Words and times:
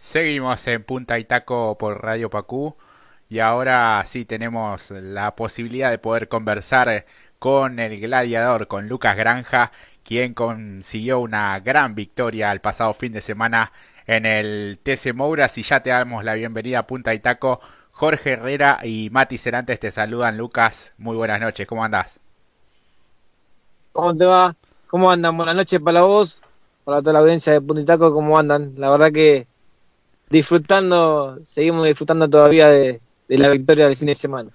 Seguimos 0.00 0.66
en 0.66 0.82
Punta 0.82 1.18
y 1.18 1.24
Taco 1.24 1.76
por 1.76 2.02
Radio 2.02 2.30
Pacú 2.30 2.74
y 3.28 3.40
ahora 3.40 4.02
sí 4.06 4.24
tenemos 4.24 4.90
la 4.90 5.36
posibilidad 5.36 5.90
de 5.90 5.98
poder 5.98 6.26
conversar 6.28 7.04
con 7.38 7.78
el 7.78 8.00
gladiador, 8.00 8.66
con 8.66 8.88
Lucas 8.88 9.14
Granja, 9.14 9.72
quien 10.02 10.32
consiguió 10.32 11.20
una 11.20 11.60
gran 11.60 11.94
victoria 11.94 12.50
el 12.50 12.62
pasado 12.62 12.94
fin 12.94 13.12
de 13.12 13.20
semana 13.20 13.72
en 14.06 14.24
el 14.24 14.78
TC 14.82 15.12
Mouras 15.12 15.58
y 15.58 15.64
ya 15.64 15.82
te 15.82 15.90
damos 15.90 16.24
la 16.24 16.32
bienvenida 16.32 16.78
a 16.78 16.86
Punta 16.86 17.12
y 17.12 17.18
Taco. 17.18 17.60
Jorge 17.90 18.32
Herrera 18.32 18.78
y 18.82 19.10
Mati 19.10 19.36
Cerantes 19.36 19.80
te 19.80 19.90
saludan. 19.90 20.38
Lucas, 20.38 20.94
muy 20.96 21.14
buenas 21.14 21.42
noches, 21.42 21.66
¿cómo 21.66 21.84
andás? 21.84 22.20
¿Cómo 23.92 24.16
te 24.16 24.24
va? 24.24 24.56
¿Cómo 24.86 25.10
andan? 25.10 25.36
Buenas 25.36 25.56
noches 25.56 25.78
para 25.78 26.00
vos, 26.00 26.40
para 26.84 27.00
toda 27.00 27.12
la 27.12 27.18
audiencia 27.18 27.52
de 27.52 27.60
Punta 27.60 27.82
y 27.82 27.84
Taco, 27.84 28.14
¿cómo 28.14 28.38
andan? 28.38 28.72
La 28.78 28.88
verdad 28.88 29.12
que 29.12 29.49
disfrutando, 30.30 31.38
seguimos 31.44 31.86
disfrutando 31.86 32.30
todavía 32.30 32.68
de, 32.68 33.00
la 33.28 33.48
victoria 33.48 33.86
del 33.86 33.96
fin 33.96 34.06
de 34.06 34.14
semana. 34.14 34.50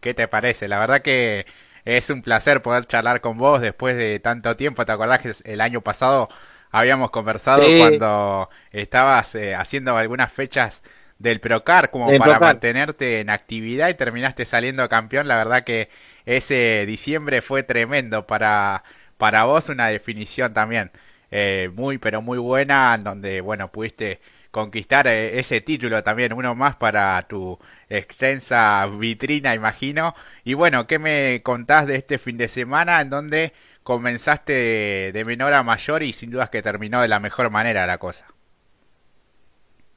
¿Qué 0.00 0.12
te 0.12 0.28
parece? 0.28 0.68
La 0.68 0.78
verdad 0.78 1.00
que 1.02 1.46
es 1.84 2.10
un 2.10 2.22
placer 2.22 2.62
poder 2.62 2.84
charlar 2.84 3.20
con 3.20 3.38
vos 3.38 3.60
después 3.60 3.96
de 3.96 4.20
tanto 4.20 4.54
tiempo. 4.56 4.84
¿Te 4.84 4.92
acordás 4.92 5.20
que 5.20 5.32
el 5.44 5.60
año 5.60 5.80
pasado 5.80 6.28
habíamos 6.70 7.10
conversado 7.10 7.64
cuando 7.78 8.50
estabas 8.70 9.34
eh, 9.34 9.54
haciendo 9.54 9.96
algunas 9.96 10.32
fechas 10.32 10.82
del 11.18 11.40
Procar 11.40 11.90
como 11.90 12.16
para 12.18 12.38
mantenerte 12.38 13.20
en 13.20 13.30
actividad 13.30 13.88
y 13.88 13.94
terminaste 13.94 14.44
saliendo 14.44 14.88
campeón? 14.88 15.26
La 15.26 15.36
verdad 15.36 15.64
que 15.64 15.88
ese 16.26 16.84
diciembre 16.86 17.42
fue 17.42 17.62
tremendo 17.62 18.26
para, 18.26 18.84
para 19.16 19.44
vos, 19.44 19.68
una 19.68 19.88
definición 19.88 20.52
también 20.54 20.92
eh, 21.30 21.70
muy, 21.74 21.98
pero 21.98 22.22
muy 22.22 22.38
buena, 22.38 22.94
en 22.94 23.04
donde, 23.04 23.40
bueno, 23.40 23.70
pudiste 23.70 24.20
conquistar 24.50 25.06
eh, 25.06 25.38
ese 25.38 25.60
título 25.60 26.02
también, 26.02 26.32
uno 26.32 26.54
más 26.54 26.76
para 26.76 27.20
tu 27.22 27.58
extensa 27.88 28.86
vitrina, 28.86 29.54
imagino. 29.54 30.14
Y 30.44 30.54
bueno, 30.54 30.86
¿qué 30.86 30.98
me 30.98 31.42
contás 31.42 31.86
de 31.86 31.96
este 31.96 32.18
fin 32.18 32.36
de 32.36 32.48
semana 32.48 33.00
en 33.00 33.10
donde 33.10 33.52
comenzaste 33.82 35.12
de, 35.12 35.24
menor 35.24 35.52
a 35.52 35.62
mayor 35.62 36.02
y 36.02 36.12
sin 36.12 36.30
dudas 36.30 36.50
que 36.50 36.62
terminó 36.62 37.00
de 37.00 37.08
la 37.08 37.20
mejor 37.20 37.50
manera 37.50 37.86
la 37.86 37.98
cosa? 37.98 38.26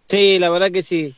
Sí, 0.07 0.39
la 0.39 0.49
verdad 0.49 0.71
que 0.71 0.81
sí. 0.81 1.15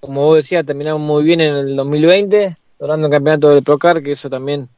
Como 0.00 0.24
vos 0.24 0.36
decías, 0.36 0.64
terminamos 0.64 1.00
muy 1.00 1.24
bien 1.24 1.40
en 1.40 1.56
el 1.56 1.76
2020, 1.76 2.54
logrando 2.78 3.06
el 3.06 3.12
campeonato 3.12 3.50
del 3.50 3.64
Procar, 3.64 4.02
que 4.02 4.12
eso 4.12 4.30
también 4.30 4.68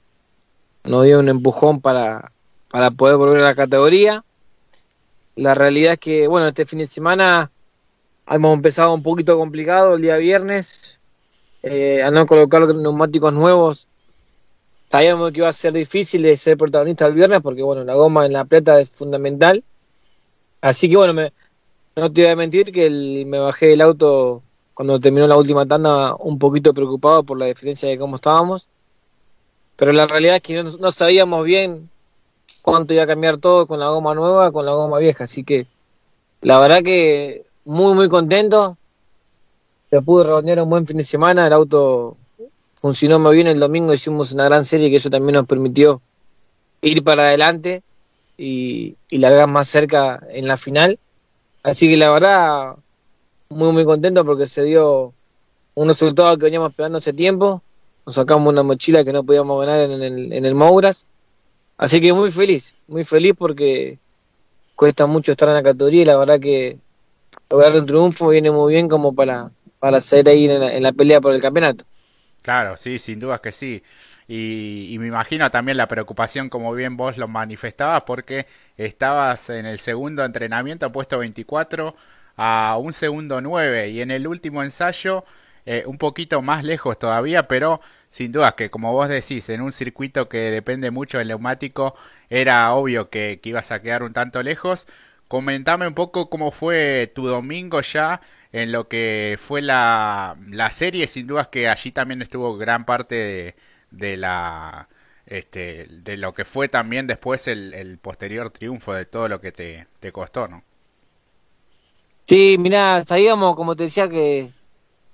nos 0.84 1.04
dio 1.04 1.18
un 1.18 1.28
empujón 1.28 1.80
para, 1.80 2.32
para 2.70 2.90
poder 2.90 3.16
volver 3.16 3.42
a 3.42 3.48
la 3.48 3.54
categoría. 3.54 4.24
La 5.36 5.54
realidad 5.54 5.94
es 5.94 5.98
que, 5.98 6.26
bueno, 6.26 6.48
este 6.48 6.66
fin 6.66 6.80
de 6.80 6.86
semana 6.86 7.50
Hemos 8.30 8.54
empezado 8.54 8.92
un 8.92 9.02
poquito 9.02 9.38
complicado 9.38 9.94
el 9.94 10.02
día 10.02 10.16
viernes, 10.18 10.98
eh, 11.62 12.02
al 12.02 12.12
no 12.12 12.26
colocar 12.26 12.66
neumáticos 12.74 13.32
nuevos. 13.32 13.86
Sabíamos 14.90 15.32
que 15.32 15.38
iba 15.38 15.48
a 15.48 15.52
ser 15.52 15.72
difícil 15.72 16.36
ser 16.36 16.58
protagonista 16.58 17.06
el 17.06 17.14
viernes 17.14 17.40
porque, 17.40 17.62
bueno, 17.62 17.84
la 17.84 17.94
goma 17.94 18.26
en 18.26 18.34
la 18.34 18.44
plata 18.44 18.80
es 18.80 18.90
fundamental. 18.90 19.64
Así 20.60 20.88
que, 20.88 20.96
bueno, 20.96 21.14
me, 21.14 21.32
no 21.96 22.12
te 22.12 22.22
voy 22.22 22.30
a 22.30 22.36
mentir 22.36 22.70
que 22.72 22.90
me 23.26 23.38
bajé 23.38 23.68
del 23.68 23.80
auto 23.80 24.42
cuando 24.74 25.00
terminó 25.00 25.26
la 25.26 25.36
última 25.36 25.66
tanda 25.66 26.14
un 26.16 26.38
poquito 26.38 26.74
preocupado 26.74 27.22
por 27.22 27.38
la 27.38 27.46
diferencia 27.46 27.88
de 27.88 27.98
cómo 27.98 28.16
estábamos. 28.16 28.68
Pero 29.76 29.92
la 29.92 30.06
realidad 30.06 30.36
es 30.36 30.42
que 30.42 30.62
no, 30.62 30.64
no 30.64 30.90
sabíamos 30.90 31.44
bien 31.44 31.88
cuánto 32.62 32.92
iba 32.92 33.04
a 33.04 33.06
cambiar 33.06 33.38
todo 33.38 33.66
con 33.66 33.80
la 33.80 33.88
goma 33.88 34.14
nueva, 34.14 34.52
con 34.52 34.66
la 34.66 34.72
goma 34.72 34.98
vieja. 34.98 35.24
Así 35.24 35.44
que 35.44 35.66
la 36.42 36.60
verdad 36.60 36.82
que 36.82 37.47
muy, 37.68 37.94
muy 37.94 38.08
contento. 38.08 38.78
Se 39.90 40.00
pudo 40.00 40.24
redondear 40.24 40.62
un 40.62 40.70
buen 40.70 40.86
fin 40.86 40.96
de 40.96 41.04
semana. 41.04 41.46
El 41.46 41.52
auto 41.52 42.16
funcionó 42.80 43.18
muy 43.18 43.34
bien 43.36 43.46
el 43.46 43.60
domingo. 43.60 43.92
Hicimos 43.92 44.32
una 44.32 44.44
gran 44.44 44.64
serie 44.64 44.88
que 44.88 44.96
eso 44.96 45.10
también 45.10 45.34
nos 45.34 45.46
permitió 45.46 46.00
ir 46.80 47.04
para 47.04 47.24
adelante 47.24 47.82
y, 48.38 48.96
y 49.10 49.18
largar 49.18 49.48
más 49.48 49.68
cerca 49.68 50.18
en 50.30 50.48
la 50.48 50.56
final. 50.56 50.98
Así 51.62 51.90
que 51.90 51.98
la 51.98 52.10
verdad, 52.10 52.76
muy, 53.50 53.72
muy 53.72 53.84
contento 53.84 54.24
porque 54.24 54.46
se 54.46 54.62
dio 54.62 55.12
un 55.74 55.88
resultado 55.88 56.38
que 56.38 56.44
veníamos 56.44 56.70
esperando 56.70 56.96
hace 56.98 57.12
tiempo. 57.12 57.62
Nos 58.06 58.14
sacamos 58.14 58.50
una 58.50 58.62
mochila 58.62 59.04
que 59.04 59.12
no 59.12 59.24
podíamos 59.24 59.60
ganar 59.60 59.80
en 59.80 60.02
el, 60.02 60.32
en 60.32 60.44
el 60.46 60.54
Mouras. 60.54 61.04
Así 61.76 62.00
que 62.00 62.14
muy 62.14 62.30
feliz, 62.30 62.74
muy 62.86 63.04
feliz 63.04 63.34
porque 63.36 63.98
cuesta 64.74 65.06
mucho 65.06 65.32
estar 65.32 65.50
en 65.50 65.56
la 65.56 65.62
categoría 65.62 66.00
y 66.00 66.06
la 66.06 66.16
verdad 66.16 66.40
que 66.40 66.78
lograr 67.50 67.74
un 67.74 67.86
triunfo 67.86 68.28
viene 68.28 68.50
muy 68.50 68.72
bien 68.72 68.88
como 68.88 69.14
para, 69.14 69.50
para 69.78 70.00
ser 70.00 70.28
ahí 70.28 70.48
en 70.48 70.82
la, 70.82 70.92
pelea 70.92 71.20
por 71.20 71.34
el 71.34 71.40
campeonato. 71.40 71.84
Claro, 72.42 72.76
sí, 72.76 72.98
sin 72.98 73.18
dudas 73.18 73.40
que 73.40 73.52
sí. 73.52 73.82
Y, 74.26 74.88
y, 74.90 74.98
me 74.98 75.06
imagino 75.06 75.50
también 75.50 75.78
la 75.78 75.88
preocupación, 75.88 76.50
como 76.50 76.72
bien 76.74 76.96
vos 76.96 77.16
lo 77.16 77.28
manifestabas, 77.28 78.02
porque 78.02 78.46
estabas 78.76 79.48
en 79.48 79.64
el 79.64 79.78
segundo 79.78 80.24
entrenamiento 80.24 80.92
puesto 80.92 81.18
24 81.18 81.94
a 82.36 82.76
un 82.78 82.92
segundo 82.92 83.40
9 83.40 83.88
y 83.88 84.00
en 84.00 84.10
el 84.10 84.26
último 84.26 84.62
ensayo 84.62 85.24
eh, 85.66 85.82
un 85.86 85.98
poquito 85.98 86.40
más 86.40 86.64
lejos 86.64 86.98
todavía, 86.98 87.48
pero 87.48 87.80
sin 88.10 88.32
dudas 88.32 88.54
que 88.54 88.70
como 88.70 88.92
vos 88.92 89.08
decís, 89.08 89.48
en 89.50 89.60
un 89.60 89.72
circuito 89.72 90.28
que 90.28 90.50
depende 90.50 90.90
mucho 90.90 91.18
del 91.18 91.28
neumático, 91.28 91.94
era 92.30 92.72
obvio 92.72 93.10
que, 93.10 93.40
que 93.42 93.50
ibas 93.50 93.70
a 93.72 93.82
quedar 93.82 94.02
un 94.02 94.12
tanto 94.12 94.42
lejos. 94.42 94.86
Comentame 95.28 95.86
un 95.86 95.94
poco 95.94 96.30
cómo 96.30 96.50
fue 96.50 97.12
tu 97.14 97.26
domingo 97.26 97.80
ya 97.82 98.20
en 98.52 98.72
lo 98.72 98.88
que 98.88 99.38
fue 99.38 99.60
la, 99.60 100.36
la 100.48 100.70
serie, 100.70 101.06
sin 101.06 101.26
dudas 101.26 101.48
que 101.48 101.68
allí 101.68 101.92
también 101.92 102.22
estuvo 102.22 102.56
gran 102.56 102.86
parte 102.86 103.14
de, 103.14 103.54
de 103.90 104.16
la 104.16 104.88
este, 105.26 105.86
de 105.90 106.16
lo 106.16 106.32
que 106.32 106.46
fue 106.46 106.68
también 106.68 107.06
después 107.06 107.46
el, 107.48 107.74
el, 107.74 107.98
posterior 107.98 108.50
triunfo 108.50 108.94
de 108.94 109.04
todo 109.04 109.28
lo 109.28 109.40
que 109.42 109.52
te, 109.52 109.86
te 110.00 110.10
costó, 110.10 110.48
¿no? 110.48 110.62
Sí, 112.24 112.56
mira, 112.58 113.02
sabíamos, 113.04 113.54
como 113.54 113.76
te 113.76 113.84
decía, 113.84 114.08
que 114.08 114.50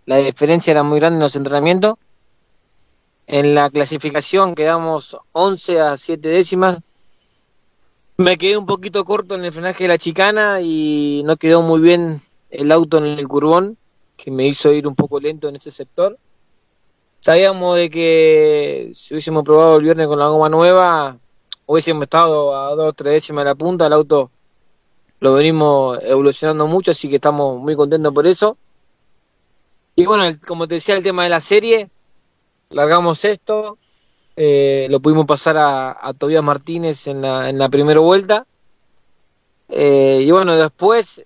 la 0.06 0.18
diferencia 0.18 0.70
era 0.70 0.84
muy 0.84 1.00
grande 1.00 1.16
en 1.16 1.22
los 1.22 1.34
entrenamientos. 1.34 1.96
En 3.26 3.54
la 3.54 3.70
clasificación 3.70 4.54
quedamos 4.54 5.16
11 5.32 5.80
a 5.80 5.96
7 5.96 6.28
décimas 6.28 6.80
me 8.16 8.38
quedé 8.38 8.56
un 8.56 8.66
poquito 8.66 9.04
corto 9.04 9.34
en 9.34 9.44
el 9.44 9.52
frenaje 9.52 9.84
de 9.84 9.88
la 9.88 9.98
chicana 9.98 10.60
y 10.60 11.22
no 11.24 11.36
quedó 11.36 11.62
muy 11.62 11.80
bien 11.80 12.20
el 12.50 12.70
auto 12.70 12.98
en 12.98 13.04
el 13.04 13.26
curbón, 13.26 13.76
que 14.16 14.30
me 14.30 14.46
hizo 14.46 14.72
ir 14.72 14.86
un 14.86 14.94
poco 14.94 15.18
lento 15.18 15.48
en 15.48 15.56
ese 15.56 15.70
sector. 15.70 16.16
Sabíamos 17.20 17.76
de 17.76 17.90
que 17.90 18.92
si 18.94 19.14
hubiésemos 19.14 19.44
probado 19.44 19.78
el 19.78 19.84
viernes 19.84 20.06
con 20.06 20.18
la 20.18 20.28
goma 20.28 20.48
nueva, 20.48 21.18
hubiésemos 21.66 22.04
estado 22.04 22.56
a 22.56 22.74
dos 22.74 22.90
o 22.90 22.92
tres 22.92 23.14
décimas 23.14 23.44
de 23.44 23.50
la 23.50 23.54
punta, 23.54 23.86
el 23.86 23.94
auto 23.94 24.30
lo 25.20 25.32
venimos 25.32 25.98
evolucionando 26.02 26.66
mucho, 26.66 26.90
así 26.90 27.08
que 27.08 27.16
estamos 27.16 27.58
muy 27.58 27.74
contentos 27.74 28.12
por 28.12 28.26
eso. 28.26 28.56
Y 29.96 30.06
bueno, 30.06 30.24
como 30.46 30.68
te 30.68 30.74
decía, 30.74 30.96
el 30.96 31.02
tema 31.02 31.24
de 31.24 31.30
la 31.30 31.40
serie, 31.40 31.88
largamos 32.68 33.24
esto, 33.24 33.78
eh, 34.36 34.88
lo 34.90 35.00
pudimos 35.00 35.26
pasar 35.26 35.56
a, 35.56 35.96
a 36.00 36.12
Tobías 36.12 36.42
Martínez 36.42 37.06
en 37.06 37.22
la, 37.22 37.48
en 37.48 37.58
la 37.58 37.68
primera 37.68 38.00
vuelta. 38.00 38.46
Eh, 39.68 40.22
y 40.26 40.30
bueno, 40.30 40.56
después 40.56 41.22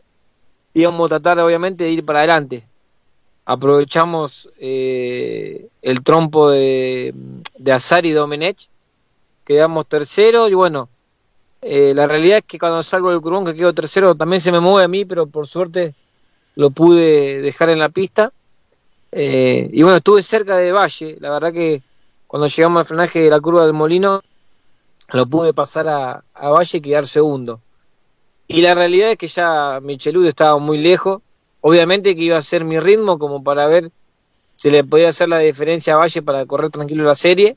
íbamos 0.75 1.07
a 1.07 1.19
tratar 1.19 1.41
obviamente 1.41 1.85
de 1.85 1.91
ir 1.91 2.05
para 2.05 2.21
adelante. 2.21 2.67
Aprovechamos 3.47 4.51
eh, 4.59 5.69
el 5.81 6.03
trompo 6.03 6.51
de, 6.51 7.15
de 7.57 7.73
Azar 7.73 8.05
y 8.05 8.13
Domenech, 8.13 8.69
quedamos 9.45 9.87
tercero 9.87 10.49
y 10.49 10.55
bueno, 10.55 10.91
la 11.63 12.07
realidad 12.07 12.39
es 12.39 12.45
que 12.45 12.59
cuando 12.59 12.83
salgo 12.83 13.11
del 13.11 13.23
curvón 13.23 13.47
que 13.47 13.55
quedo 13.55 13.73
tercero 13.73 14.15
también 14.15 14.41
se 14.41 14.53
me 14.53 14.61
mueve 14.61 14.85
a 14.85 14.89
mí, 14.89 15.07
pero 15.07 15.27
por 15.27 15.47
suerte 15.47 15.95
lo 16.57 16.71
pude 16.71 17.41
dejar 17.41 17.71
en 17.71 17.79
la 17.79 17.89
pista. 17.89 18.33
y 19.11 19.83
bueno, 19.83 19.97
estuve 19.97 20.23
cerca 20.23 20.59
de 20.59 20.71
Valle, 20.71 21.17
la 21.19 21.31
verdad 21.31 21.53
que 21.53 21.83
cuando 22.29 22.47
llegamos 22.47 22.81
al 22.81 22.87
frenaje 22.87 23.21
de 23.21 23.31
la 23.31 23.41
curva 23.41 23.65
del 23.65 23.73
molino, 23.73 24.23
lo 25.09 25.27
pude 25.27 25.55
pasar 25.55 25.89
a, 25.89 26.23
Valle 26.35 26.79
y 26.79 26.81
quedar 26.83 27.07
segundo. 27.07 27.61
Y 28.47 28.61
la 28.61 28.75
realidad 28.75 29.11
es 29.11 29.17
que 29.17 29.29
ya 29.29 29.81
Michelud 29.83 30.27
estaba 30.27 30.59
muy 30.59 30.77
lejos. 30.77 31.23
Obviamente 31.63 32.15
que 32.15 32.23
iba 32.23 32.37
a 32.37 32.43
ser 32.43 32.65
mi 32.65 32.79
ritmo 32.79 33.19
como 33.19 33.43
para 33.43 33.67
ver 33.67 33.91
si 34.57 34.71
le 34.71 34.85
podía 34.85 35.09
hacer 35.09 35.31
la 35.31 35.39
diferencia 35.39 35.95
a 35.95 35.97
Valle 35.97 36.21
para 36.21 36.45
correr 36.45 36.71
tranquilo 36.71 37.05
la 37.05 37.15
serie. 37.15 37.57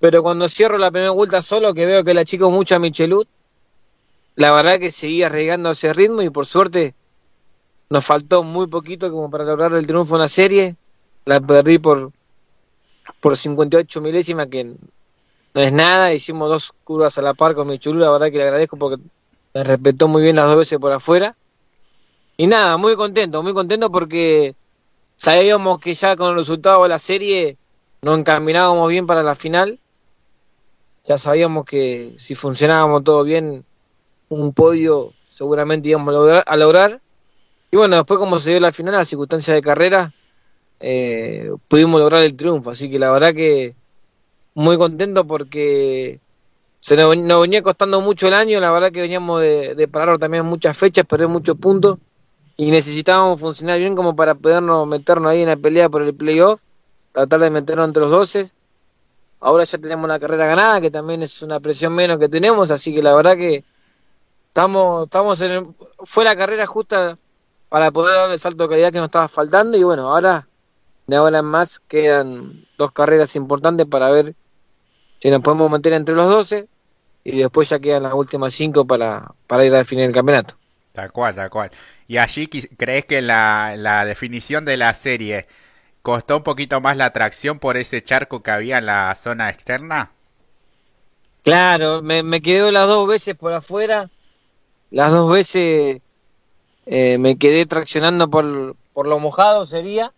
Pero 0.00 0.22
cuando 0.22 0.50
cierro 0.50 0.76
la 0.76 0.90
primera 0.90 1.12
vuelta 1.12 1.40
solo, 1.40 1.72
que 1.72 1.86
veo 1.86 2.04
que 2.04 2.12
la 2.12 2.26
chico 2.26 2.50
mucho 2.50 2.76
a 2.76 2.78
Michelud, 2.78 3.26
la 4.34 4.52
verdad 4.52 4.78
que 4.78 4.90
seguía 4.90 5.30
regando 5.30 5.70
ese 5.70 5.94
ritmo 5.94 6.20
y 6.20 6.28
por 6.28 6.44
suerte 6.44 6.94
nos 7.88 8.04
faltó 8.04 8.42
muy 8.42 8.66
poquito 8.66 9.10
como 9.10 9.30
para 9.30 9.44
lograr 9.44 9.72
el 9.72 9.86
triunfo 9.86 10.16
en 10.16 10.20
la 10.20 10.28
serie. 10.28 10.76
La 11.24 11.40
perdí 11.40 11.78
por, 11.78 12.12
por 13.20 13.36
58 13.36 14.00
milésimas, 14.00 14.46
que 14.48 14.64
no 14.64 14.76
es 15.54 15.72
nada. 15.72 16.12
Hicimos 16.12 16.48
dos 16.48 16.72
curvas 16.84 17.16
a 17.18 17.22
la 17.22 17.34
par 17.34 17.54
con 17.54 17.68
mi 17.68 17.78
chulú, 17.78 18.00
la 18.00 18.10
verdad 18.10 18.30
que 18.30 18.38
le 18.38 18.44
agradezco 18.44 18.76
porque 18.76 19.02
me 19.54 19.64
respetó 19.64 20.08
muy 20.08 20.22
bien 20.22 20.36
las 20.36 20.46
dos 20.46 20.58
veces 20.58 20.78
por 20.78 20.92
afuera. 20.92 21.36
y 22.36 22.46
nada, 22.46 22.76
muy 22.76 22.96
contento, 22.96 23.42
muy 23.42 23.54
contento 23.54 23.90
porque 23.90 24.54
sabíamos 25.16 25.80
que 25.80 25.94
ya 25.94 26.16
con 26.16 26.30
el 26.30 26.36
resultado 26.36 26.82
de 26.82 26.88
la 26.90 26.98
serie 26.98 27.56
nos 28.02 28.18
encaminábamos 28.18 28.88
bien 28.90 29.06
para 29.06 29.22
la 29.22 29.34
final. 29.34 29.80
Ya 31.04 31.18
sabíamos 31.18 31.64
que 31.64 32.14
si 32.18 32.34
funcionábamos 32.34 33.04
todo 33.04 33.24
bien, 33.24 33.64
un 34.28 34.52
podio 34.52 35.12
seguramente 35.30 35.88
íbamos 35.88 36.42
a 36.46 36.56
lograr. 36.56 37.00
Y 37.70 37.76
bueno, 37.76 37.96
después 37.96 38.18
como 38.18 38.38
se 38.38 38.50
dio 38.50 38.60
la 38.60 38.72
final, 38.72 38.94
la 38.94 39.04
circunstancia 39.04 39.54
de 39.54 39.62
carrera, 39.62 40.12
eh, 40.80 41.50
pudimos 41.68 42.00
lograr 42.00 42.22
el 42.22 42.36
triunfo. 42.36 42.70
Así 42.70 42.90
que 42.90 42.98
la 42.98 43.10
verdad 43.10 43.34
que 43.34 43.74
muy 44.54 44.78
contento 44.78 45.26
porque 45.26 46.20
se 46.80 46.96
nos, 46.96 47.10
venía 47.40 47.62
costando 47.62 48.00
mucho 48.00 48.28
el 48.28 48.34
año, 48.34 48.60
la 48.60 48.70
verdad 48.70 48.92
que 48.92 49.00
veníamos 49.00 49.40
de, 49.40 49.74
de 49.74 49.88
parar 49.88 50.18
también 50.18 50.44
muchas 50.46 50.76
fechas, 50.76 51.04
perder 51.04 51.28
muchos 51.28 51.56
puntos 51.56 51.98
y 52.56 52.70
necesitábamos 52.70 53.40
funcionar 53.40 53.78
bien 53.78 53.94
como 53.94 54.16
para 54.16 54.34
podernos 54.34 54.86
meternos 54.86 55.30
ahí 55.30 55.42
en 55.42 55.48
la 55.48 55.56
pelea 55.56 55.88
por 55.88 56.02
el 56.02 56.14
playoff, 56.14 56.60
tratar 57.12 57.40
de 57.40 57.50
meternos 57.50 57.86
entre 57.86 58.02
los 58.02 58.10
12. 58.10 58.50
Ahora 59.40 59.64
ya 59.64 59.78
tenemos 59.78 60.08
la 60.08 60.18
carrera 60.18 60.46
ganada, 60.46 60.80
que 60.80 60.90
también 60.90 61.22
es 61.22 61.42
una 61.42 61.60
presión 61.60 61.94
menos 61.94 62.18
que 62.18 62.28
tenemos, 62.28 62.70
así 62.70 62.94
que 62.94 63.02
la 63.02 63.14
verdad 63.14 63.36
que 63.36 63.62
estamos, 64.48 65.04
estamos 65.04 65.40
en 65.42 65.74
fue 66.04 66.24
la 66.24 66.34
carrera 66.34 66.66
justa 66.66 67.18
para 67.68 67.90
poder 67.90 68.16
dar 68.16 68.30
el 68.30 68.38
salto 68.38 68.64
de 68.64 68.70
calidad 68.70 68.92
que 68.92 68.98
nos 68.98 69.08
estaba 69.08 69.28
faltando 69.28 69.76
y 69.76 69.82
bueno, 69.82 70.08
ahora 70.08 70.46
de 71.06 71.16
ahora 71.16 71.38
en 71.38 71.44
más 71.44 71.80
quedan 71.80 72.64
dos 72.76 72.92
carreras 72.92 73.36
importantes 73.36 73.86
para 73.86 74.10
ver 74.10 74.34
si 75.18 75.30
nos 75.30 75.40
podemos 75.40 75.70
meter 75.70 75.92
entre 75.92 76.14
los 76.14 76.28
12 76.28 76.68
y 77.24 77.38
después 77.38 77.68
ya 77.68 77.78
quedan 77.78 78.04
las 78.04 78.14
últimas 78.14 78.54
cinco 78.54 78.86
para, 78.86 79.34
para 79.46 79.64
ir 79.64 79.74
a 79.74 79.78
definir 79.78 80.04
el 80.06 80.14
campeonato. 80.14 80.54
Tal 80.92 81.12
cual, 81.12 81.34
tal 81.34 81.50
cual. 81.50 81.70
¿Y 82.08 82.18
allí 82.18 82.48
crees 82.48 83.04
que 83.04 83.20
la, 83.20 83.74
la 83.76 84.04
definición 84.04 84.64
de 84.64 84.76
la 84.76 84.94
serie 84.94 85.46
costó 86.02 86.36
un 86.38 86.42
poquito 86.42 86.80
más 86.80 86.96
la 86.96 87.06
atracción 87.06 87.58
por 87.58 87.76
ese 87.76 88.02
charco 88.02 88.42
que 88.42 88.50
había 88.50 88.78
en 88.78 88.86
la 88.86 89.14
zona 89.14 89.50
externa? 89.50 90.12
Claro, 91.42 92.02
me, 92.02 92.22
me 92.22 92.40
quedé 92.40 92.70
las 92.72 92.88
dos 92.88 93.06
veces 93.06 93.34
por 93.34 93.52
afuera, 93.52 94.10
las 94.90 95.10
dos 95.12 95.30
veces 95.30 96.00
eh, 96.86 97.18
me 97.18 97.36
quedé 97.36 97.66
traccionando 97.66 98.30
por, 98.30 98.76
por 98.92 99.06
lo 99.06 99.18
mojado 99.18 99.64
sería, 99.66 100.12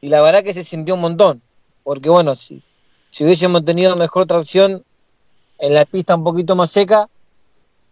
y 0.00 0.08
la 0.08 0.22
verdad 0.22 0.42
que 0.42 0.54
se 0.54 0.64
sintió 0.64 0.94
un 0.94 1.00
montón, 1.00 1.42
porque 1.82 2.08
bueno, 2.08 2.34
si, 2.34 2.62
si 3.10 3.24
hubiésemos 3.24 3.64
tenido 3.64 3.96
mejor 3.96 4.26
tracción 4.26 4.84
en 5.58 5.74
la 5.74 5.84
pista 5.84 6.14
un 6.14 6.24
poquito 6.24 6.54
más 6.56 6.70
seca, 6.70 7.08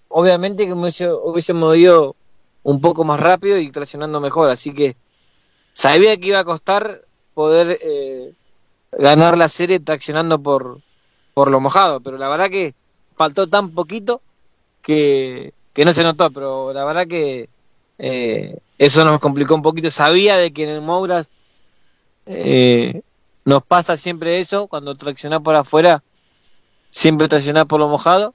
obviamente 0.09 0.67
que 0.67 0.73
hubiésemos 0.73 1.77
ido 1.77 2.17
un 2.63 2.81
poco 2.81 3.05
más 3.05 3.21
rápido 3.21 3.59
y 3.59 3.71
traccionando 3.71 4.21
mejor. 4.21 4.51
Así 4.51 4.75
que 4.75 4.97
sabía 5.73 6.17
que 6.17 6.29
iba 6.29 6.41
a 6.41 6.45
costar 6.45 7.03
poder 7.35 7.79
eh, 7.81 8.33
ganar 8.93 9.37
la 9.37 9.49
serie 9.49 9.81
traccionando 9.81 10.41
por, 10.43 10.81
por 11.35 11.51
lo 11.51 11.61
mojado, 11.61 12.01
pero 12.01 12.19
la 12.19 12.29
verdad 12.29 12.51
que 12.51 12.75
faltó 13.15 13.47
tan 13.47 13.71
poquito 13.71 14.21
que, 14.83 15.53
que 15.73 15.85
no 15.85 15.93
se 15.93 16.03
notó, 16.03 16.31
pero 16.31 16.73
la 16.73 16.85
verdad 16.85 17.07
que 17.07 17.49
eh, 17.99 18.59
eso 18.79 19.05
nos 19.05 19.21
complicó 19.21 19.55
un 19.55 19.63
poquito. 19.63 19.91
Sabía 19.91 20.37
de 20.37 20.53
que 20.53 20.65
en 20.65 20.71
el 20.71 20.81
Mouras 20.81 21.36
eh, 22.27 23.03
nos 23.45 23.63
pasa 23.65 23.97
siempre 23.97 24.41
eso, 24.41 24.67
cuando 24.67 24.95
traccionás 24.95 25.41
por 25.41 25.57
afuera, 25.57 26.03
siempre 26.91 27.29
traccionás 27.29 27.67
por 27.67 27.81
lo 27.81 27.89
mojado, 27.89 28.35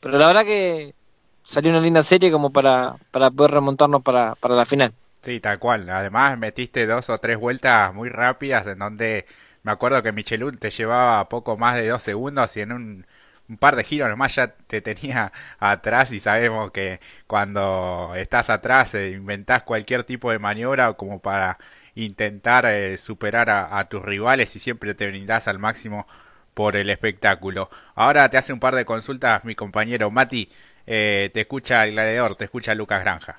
pero 0.00 0.18
la 0.18 0.26
verdad 0.26 0.44
que 0.44 0.94
salió 1.42 1.70
una 1.70 1.80
linda 1.80 2.02
serie 2.02 2.30
como 2.30 2.50
para, 2.50 2.96
para 3.10 3.30
poder 3.30 3.52
remontarnos 3.52 4.02
para, 4.02 4.34
para 4.36 4.54
la 4.54 4.66
final. 4.66 4.92
Sí, 5.22 5.38
tal 5.40 5.58
cual. 5.58 5.88
Además 5.88 6.38
metiste 6.38 6.86
dos 6.86 7.08
o 7.08 7.18
tres 7.18 7.38
vueltas 7.38 7.94
muy 7.94 8.08
rápidas 8.08 8.66
en 8.66 8.78
donde 8.78 9.26
me 9.62 9.70
acuerdo 9.72 10.02
que 10.02 10.12
Michelin 10.12 10.58
te 10.58 10.70
llevaba 10.70 11.28
poco 11.28 11.56
más 11.56 11.76
de 11.76 11.88
dos 11.88 12.02
segundos 12.02 12.56
y 12.56 12.60
en 12.62 12.72
un, 12.72 13.06
un 13.48 13.56
par 13.58 13.76
de 13.76 13.84
giros 13.84 14.08
nomás 14.08 14.34
ya 14.34 14.48
te 14.48 14.80
tenía 14.80 15.32
atrás 15.60 16.12
y 16.12 16.20
sabemos 16.20 16.72
que 16.72 17.00
cuando 17.26 18.12
estás 18.16 18.50
atrás 18.50 18.94
eh, 18.94 19.10
inventás 19.10 19.62
cualquier 19.62 20.04
tipo 20.04 20.30
de 20.30 20.38
maniobra 20.40 20.92
como 20.94 21.20
para 21.20 21.58
intentar 21.94 22.66
eh, 22.66 22.96
superar 22.98 23.50
a, 23.50 23.78
a, 23.78 23.88
tus 23.88 24.02
rivales 24.02 24.54
y 24.56 24.58
siempre 24.58 24.94
te 24.94 25.06
brindás 25.06 25.48
al 25.48 25.58
máximo 25.58 26.06
por 26.54 26.76
el 26.76 26.90
espectáculo. 26.90 27.70
Ahora 27.94 28.28
te 28.28 28.36
hace 28.36 28.52
un 28.52 28.60
par 28.60 28.74
de 28.74 28.84
consultas 28.84 29.44
mi 29.44 29.54
compañero 29.54 30.10
Mati. 30.10 30.48
Eh, 30.86 31.30
te 31.32 31.42
escucha 31.42 31.84
el 31.84 31.92
gladiador, 31.92 32.36
te 32.36 32.44
escucha 32.44 32.74
Lucas 32.74 33.00
Granja. 33.00 33.38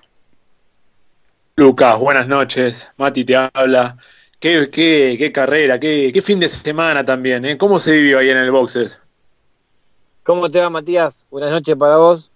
Lucas, 1.55 1.99
buenas 1.99 2.27
noches. 2.27 2.91
Mati 2.97 3.25
te 3.25 3.35
habla. 3.35 3.97
Qué, 4.39 4.69
qué, 4.69 5.15
qué 5.17 5.31
carrera, 5.31 5.79
qué, 5.79 6.11
qué, 6.13 6.21
fin 6.21 6.39
de 6.39 6.49
semana 6.49 7.05
también. 7.05 7.45
¿eh? 7.45 7.57
¿Cómo 7.57 7.79
se 7.79 7.93
vivió 7.93 8.19
ahí 8.19 8.29
en 8.29 8.37
el 8.37 8.51
boxes? 8.51 8.99
¿Cómo 10.23 10.49
te 10.49 10.59
va, 10.59 10.69
Matías? 10.69 11.25
Buenas 11.29 11.51
noches 11.51 11.75
para 11.75 11.97
vos. 11.97 12.31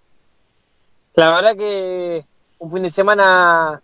La 1.14 1.34
verdad 1.34 1.56
que 1.56 2.24
un 2.58 2.72
fin 2.72 2.82
de 2.82 2.90
semana 2.90 3.82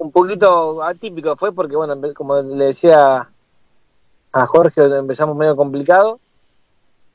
un 0.00 0.10
poquito 0.12 0.82
atípico 0.82 1.36
fue 1.36 1.52
porque, 1.52 1.76
bueno, 1.76 1.94
como 2.14 2.40
le 2.40 2.64
decía 2.66 3.28
a 4.32 4.46
Jorge, 4.46 4.82
empezamos 4.96 5.36
medio 5.36 5.54
complicado, 5.56 6.18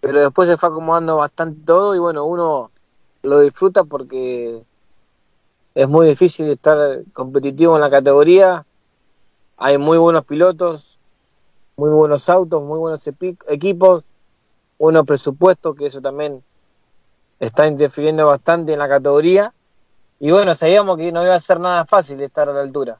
pero 0.02 0.20
después 0.22 0.48
se 0.48 0.56
fue 0.56 0.70
acomodando 0.70 1.18
bastante 1.18 1.66
todo 1.66 1.96
y, 1.96 2.00
bueno, 2.00 2.26
uno 2.26 2.70
lo 3.24 3.40
disfruta 3.40 3.86
porque 3.86 4.64
es 5.74 5.90
muy 5.90 6.06
difícil 6.06 6.48
estar 6.52 7.02
competitivo 7.12 7.74
en 7.74 7.82
la 7.82 7.90
categoría. 7.90 8.68
Hay 9.58 9.80
muy 9.80 9.98
buenos 9.98 10.24
pilotos, 10.24 11.00
muy 11.78 11.90
buenos 11.90 12.30
autos, 12.30 12.62
muy 12.62 12.78
buenos 12.78 13.10
equipos, 13.48 14.06
buenos 14.78 15.08
presupuestos, 15.08 15.76
que 15.76 15.88
eso 15.88 16.02
también 16.02 16.44
está 17.40 17.66
interfiriendo 17.66 18.28
bastante 18.28 18.74
en 18.74 18.80
la 18.80 18.88
categoría. 18.88 19.55
Y 20.26 20.32
bueno, 20.32 20.56
sabíamos 20.56 20.98
que 20.98 21.12
no 21.12 21.24
iba 21.24 21.36
a 21.36 21.40
ser 21.40 21.60
nada 21.60 21.86
fácil 21.86 22.20
estar 22.20 22.50
a 22.50 22.52
la 22.52 22.62
altura. 22.62 22.98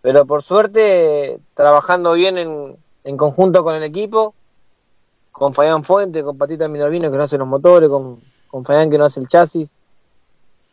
Pero 0.00 0.24
por 0.24 0.44
suerte, 0.44 1.40
trabajando 1.52 2.12
bien 2.12 2.38
en, 2.38 2.76
en 3.02 3.16
conjunto 3.16 3.64
con 3.64 3.74
el 3.74 3.82
equipo, 3.82 4.36
con 5.32 5.52
Fabián 5.52 5.82
Fuente, 5.82 6.22
con 6.22 6.38
Patita 6.38 6.68
Minervino 6.68 7.10
que 7.10 7.16
no 7.16 7.24
hace 7.24 7.38
los 7.38 7.48
motores, 7.48 7.90
con 7.90 8.20
con 8.46 8.62
que 8.62 8.98
no 8.98 9.04
hace 9.04 9.18
el 9.18 9.26
chasis, 9.26 9.74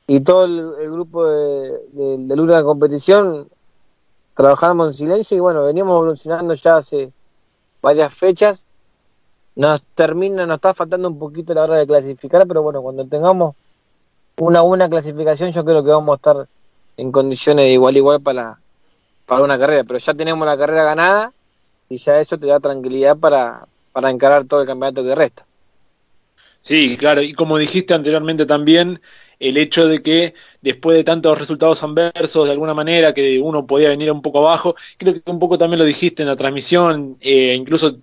y 0.05 0.19
todo 0.19 0.45
el, 0.45 0.91
grupo 0.91 1.25
de, 1.25 1.71
de, 1.93 2.17
de 2.19 2.35
Luna 2.35 2.61
competición 2.63 3.49
trabajamos 4.35 4.85
en 4.85 4.93
silencio 4.93 5.35
y 5.35 5.39
bueno, 5.39 5.63
veníamos 5.63 5.93
evolucionando 5.93 6.53
ya 6.53 6.75
hace 6.75 7.11
varias 7.81 8.13
fechas. 8.13 8.67
Nos 9.55 9.81
termina, 9.95 10.45
nos 10.45 10.57
está 10.57 10.75
faltando 10.75 11.07
un 11.07 11.17
poquito 11.17 11.55
la 11.55 11.63
hora 11.63 11.77
de 11.77 11.87
clasificar, 11.87 12.45
pero 12.45 12.61
bueno, 12.61 12.83
cuando 12.83 13.03
tengamos 13.07 13.55
una 14.37 14.61
buena 14.61 14.89
clasificación, 14.89 15.51
yo 15.51 15.63
creo 15.63 15.83
que 15.83 15.89
vamos 15.89 16.13
a 16.13 16.15
estar 16.15 16.47
en 16.97 17.11
condiciones 17.11 17.65
de 17.65 17.71
igual 17.71 17.97
igual 17.97 18.21
para, 18.21 18.57
para 19.25 19.43
una 19.43 19.57
carrera. 19.59 19.83
Pero 19.83 19.99
ya 19.99 20.13
tenemos 20.13 20.45
la 20.45 20.57
carrera 20.57 20.83
ganada 20.83 21.33
y 21.89 21.97
ya 21.97 22.19
eso 22.19 22.37
te 22.37 22.47
da 22.47 22.59
tranquilidad 22.59 23.17
para, 23.17 23.65
para 23.91 24.09
encarar 24.09 24.45
todo 24.45 24.61
el 24.61 24.67
campeonato 24.67 25.03
que 25.03 25.15
resta. 25.15 25.45
Sí, 26.61 26.95
claro, 26.97 27.21
y 27.21 27.33
como 27.33 27.57
dijiste 27.57 27.93
anteriormente 27.93 28.45
también, 28.45 29.01
el 29.39 29.57
hecho 29.57 29.87
de 29.87 30.03
que 30.03 30.35
después 30.61 30.95
de 30.95 31.03
tantos 31.03 31.39
resultados 31.39 31.83
adversos, 31.83 32.45
de 32.45 32.51
alguna 32.51 32.75
manera, 32.75 33.13
que 33.13 33.39
uno 33.39 33.65
podía 33.65 33.89
venir 33.89 34.11
un 34.11 34.21
poco 34.21 34.39
abajo, 34.39 34.75
creo 34.97 35.15
que 35.15 35.31
un 35.31 35.39
poco 35.39 35.57
también 35.57 35.79
lo 35.79 35.85
dijiste 35.85 36.21
en 36.21 36.29
la 36.29 36.35
transmisión, 36.35 37.17
eh, 37.19 37.55
incluso 37.57 37.97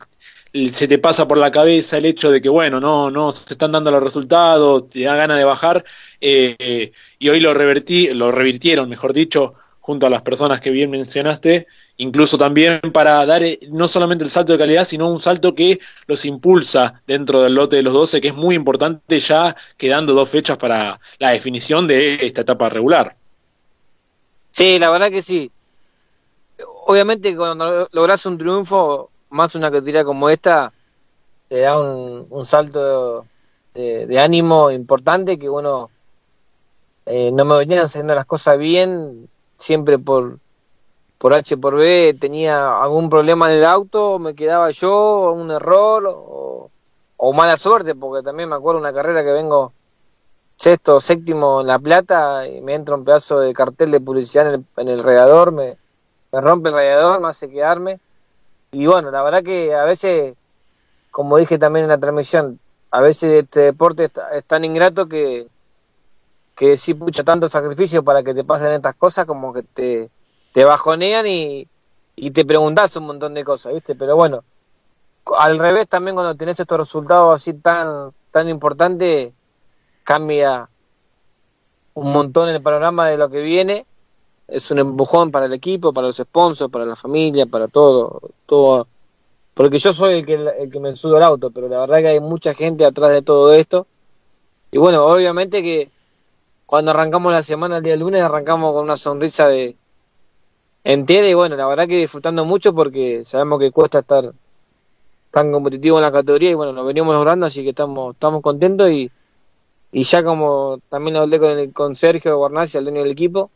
se 0.73 0.89
te 0.89 0.99
pasa 0.99 1.27
por 1.27 1.39
la 1.39 1.51
cabeza 1.51 1.99
el 1.99 2.07
hecho 2.07 2.31
de 2.31 2.41
que, 2.41 2.49
bueno, 2.49 2.81
no, 2.81 3.11
no 3.11 3.33
se 3.33 3.55
están 3.55 3.73
dando 3.73 3.91
los 3.91 4.03
resultados, 4.03 4.89
te 4.91 5.03
da 5.03 5.15
ganas 5.15 5.39
de 5.39 5.45
bajar, 5.45 5.85
eh, 6.21 6.93
y 7.19 7.29
hoy 7.29 7.41
lo 7.41 7.55
revertí, 7.55 8.09
lo 8.15 8.31
revirtieron, 8.33 8.89
mejor 8.89 9.13
dicho, 9.13 9.55
junto 9.81 10.07
a 10.07 10.11
las 10.11 10.21
personas 10.21 10.61
que 10.61 10.71
bien 10.71 10.91
mencionaste, 10.91 11.67
incluso 11.97 12.37
también 12.37 12.81
para 12.93 13.25
dar 13.25 13.43
eh, 13.43 13.59
no 13.71 13.89
solamente 13.89 14.23
el 14.23 14.31
salto 14.31 14.53
de 14.53 14.59
calidad, 14.59 14.85
sino 14.85 15.09
un 15.09 15.19
salto 15.19 15.55
que 15.55 15.81
los 16.07 16.25
impulsa 16.27 17.03
dentro 17.07 17.43
del 17.43 17.55
lote 17.55 17.77
de 17.77 17.83
los 17.83 17.95
12, 17.95 18.21
que 18.21 18.29
es 18.29 18.35
muy 18.35 18.55
importante 18.55 19.19
ya 19.19 19.57
quedando 19.77 20.13
dos 20.13 20.29
fechas 20.29 20.59
para 20.59 21.01
la 21.19 21.31
definición 21.31 21.87
de 21.87 22.19
esta 22.27 22.43
etapa 22.43 22.69
regular. 22.69 23.17
Sí, 24.51 24.79
la 24.79 24.91
verdad 24.91 25.11
que 25.11 25.23
sí. 25.23 25.51
Obviamente 26.87 27.35
cuando 27.35 27.89
logras 27.93 28.27
un 28.27 28.37
triunfo, 28.37 29.11
más 29.31 29.55
una 29.55 29.71
categoría 29.71 30.05
como 30.05 30.31
esta, 30.31 30.73
te 31.49 31.61
da 31.61 31.79
un, 31.79 32.45
salto 32.45 33.27
de, 33.75 34.19
ánimo 34.19 34.71
importante 34.71 35.39
que 35.39 35.49
bueno, 35.49 35.91
eh, 37.07 37.31
no 37.33 37.45
me 37.45 37.57
venían 37.57 37.89
saliendo 37.89 38.15
las 38.15 38.27
cosas 38.27 38.59
bien, 38.59 39.29
siempre 39.57 39.99
por, 39.99 40.39
por 41.19 41.35
H 41.35 41.57
por 41.57 41.77
B 41.77 42.17
tenía 42.19 42.81
algún 42.81 43.11
problema 43.11 43.51
en 43.51 43.59
el 43.59 43.65
auto, 43.65 44.19
me 44.19 44.35
quedaba 44.35 44.71
yo, 44.71 45.33
un 45.33 45.51
error 45.51 46.05
o, 46.07 46.71
mala 47.35 47.57
suerte, 47.57 47.95
porque 47.95 48.25
también 48.25 48.49
me 48.49 48.57
acuerdo 48.57 48.81
una 48.81 48.93
carrera 48.93 49.23
que 49.23 49.33
vengo 49.33 49.73
sexto, 50.57 51.01
séptimo 51.01 51.61
en 51.61 51.69
La 51.69 51.79
Plata 51.79 52.47
y 52.49 52.61
me 52.61 52.75
entra 52.75 52.97
un 52.97 53.05
pedazo 53.05 53.41
de 53.41 53.53
cartel 53.55 53.91
de 53.91 54.01
publicidad 54.01 54.55
en 54.55 54.65
el, 54.79 54.89
en 54.89 55.03
radiador, 55.03 55.53
me, 55.53 55.77
me 56.33 56.41
rompe 56.41 56.71
el 56.71 56.75
radiador, 56.75 57.21
me 57.21 57.29
hace 57.29 57.49
quedarme. 57.49 58.01
Y 58.73 58.87
bueno, 58.87 59.11
la 59.11 59.23
verdad 59.23 59.43
que 59.43 59.75
a 59.75 59.85
veces, 59.85 60.37
como 61.11 61.37
dije 61.39 61.59
también 61.59 61.85
en 61.85 61.91
la 61.91 61.99
transmisión, 61.99 62.61
a 62.91 63.01
veces 63.01 63.45
este 63.45 63.61
deporte 63.61 64.11
es 64.33 64.45
tan 64.45 64.65
ingrato 64.65 65.09
que, 65.09 65.49
que 66.55 66.77
sí 66.77 66.95
pucha 66.95 67.25
tanto 67.25 67.49
sacrificio 67.49 68.03
para 68.03 68.23
que 68.23 68.35
te 68.35 68.45
pasen 68.45 68.73
estas 68.73 68.97
cosas 68.97 69.27
como 69.27 69.53
que 69.53 69.63
te, 69.63 70.11
te 70.53 70.65
bajonean 70.65 71.27
y, 71.27 71.69
y 72.17 72.31
te 72.31 72.45
preguntas 72.45 72.97
un 72.97 73.07
montón 73.07 73.35
de 73.35 73.45
cosas, 73.45 73.75
¿viste? 73.75 73.95
Pero 73.95 74.17
bueno, 74.17 74.45
al 75.39 75.59
revés 75.59 75.89
también 75.89 76.15
cuando 76.15 76.35
tenés 76.35 76.59
estos 76.59 76.79
resultados 76.79 77.35
así 77.35 77.55
tan, 77.55 78.13
tan 78.31 78.49
importantes, 78.49 79.33
cambia 80.05 80.69
un 81.95 82.13
montón 82.13 82.49
el 82.49 82.63
panorama 82.63 83.09
de 83.09 83.19
lo 83.19 83.29
que 83.29 83.41
viene. 83.41 83.87
Es 84.49 84.71
un 84.71 84.79
empujón 84.79 85.31
para 85.31 85.47
el 85.47 85.53
equipo, 85.53 85.93
para 85.93 86.09
los 86.09 86.17
sponsors, 86.17 86.71
para 86.71 86.87
la 86.87 86.97
familia, 86.97 87.47
para 87.47 87.69
todo, 87.69 88.21
todo. 88.47 88.87
Porque 89.55 89.79
yo 89.79 89.93
soy 89.93 90.15
el 90.15 90.27
que, 90.27 90.35
el 90.35 90.71
que 90.71 90.81
me 90.81 90.97
subo 90.97 91.17
el 91.19 91.23
auto, 91.23 91.51
pero 91.51 91.69
la 91.69 91.81
verdad 91.81 91.99
que 91.99 92.09
hay 92.09 92.21
mucha 92.21 92.55
gente 92.55 92.85
atrás 92.85 93.13
de 93.13 93.23
todo 93.23 93.53
esto. 93.53 93.87
Y 94.71 94.79
bueno, 94.79 95.05
obviamente 95.07 95.63
que 95.63 95.91
cuando 96.67 96.91
arrancamos 96.91 97.33
la 97.33 97.43
semana 97.43 97.79
el 97.79 97.83
día 97.83 97.97
lunes, 97.97 98.23
arrancamos 98.23 98.73
con 98.73 98.85
una 98.85 98.97
sonrisa 98.97 99.49
de 99.49 99.77
entera 100.85 101.27
y 101.29 101.35
bueno, 101.35 101.57
la 101.57 101.67
verdad 101.67 101.89
que 101.89 101.99
disfrutando 101.99 102.45
mucho 102.45 102.75
porque 102.75 103.25
sabemos 103.25 103.59
que 103.59 103.71
cuesta 103.71 104.01
estar 104.01 104.33
tan 105.31 105.53
competitivo 105.53 105.99
en 105.99 106.03
la 106.03 106.13
categoría 106.13 106.51
y 106.51 106.55
bueno, 106.55 106.73
nos 106.73 106.87
venimos 106.87 107.15
logrando, 107.15 107.47
así 107.47 107.63
que 107.63 107.71
estamos, 107.71 108.15
estamos 108.15 108.43
contentos 108.43 108.91
y, 108.91 109.11
y 109.93 110.03
ya 110.03 110.23
como 110.23 110.79
también 110.89 111.15
lo 111.15 111.21
hablé 111.21 111.39
con, 111.39 111.71
con 111.73 111.97
Sergio 111.97 112.37
Guarnazzi, 112.37 112.79
el 112.79 112.85
dueño 112.85 113.03
del 113.03 113.13
equipo, 113.13 113.51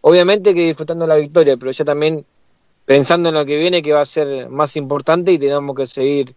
obviamente 0.00 0.54
que 0.54 0.66
disfrutando 0.66 1.06
la 1.06 1.16
victoria, 1.16 1.56
pero 1.56 1.70
ya 1.70 1.84
también 1.84 2.24
pensando 2.84 3.28
en 3.28 3.34
lo 3.34 3.44
que 3.44 3.56
viene 3.56 3.82
que 3.82 3.92
va 3.92 4.00
a 4.00 4.06
ser 4.06 4.48
más 4.48 4.76
importante 4.76 5.32
y 5.32 5.38
tenemos 5.38 5.76
que 5.76 5.86
seguir 5.86 6.34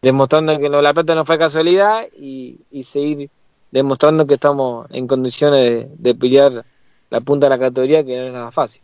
demostrando 0.00 0.58
que 0.58 0.68
La 0.68 0.92
Plata 0.92 1.14
no 1.14 1.24
fue 1.24 1.38
casualidad 1.38 2.06
y, 2.18 2.58
y 2.70 2.82
seguir 2.82 3.30
demostrando 3.70 4.26
que 4.26 4.34
estamos 4.34 4.86
en 4.90 5.06
condiciones 5.06 5.86
de, 5.96 6.14
pelear 6.14 6.64
la 7.10 7.20
punta 7.20 7.46
de 7.46 7.50
la 7.50 7.58
categoría 7.58 8.04
que 8.04 8.16
no 8.16 8.26
es 8.26 8.32
nada 8.32 8.50
fácil. 8.50 8.82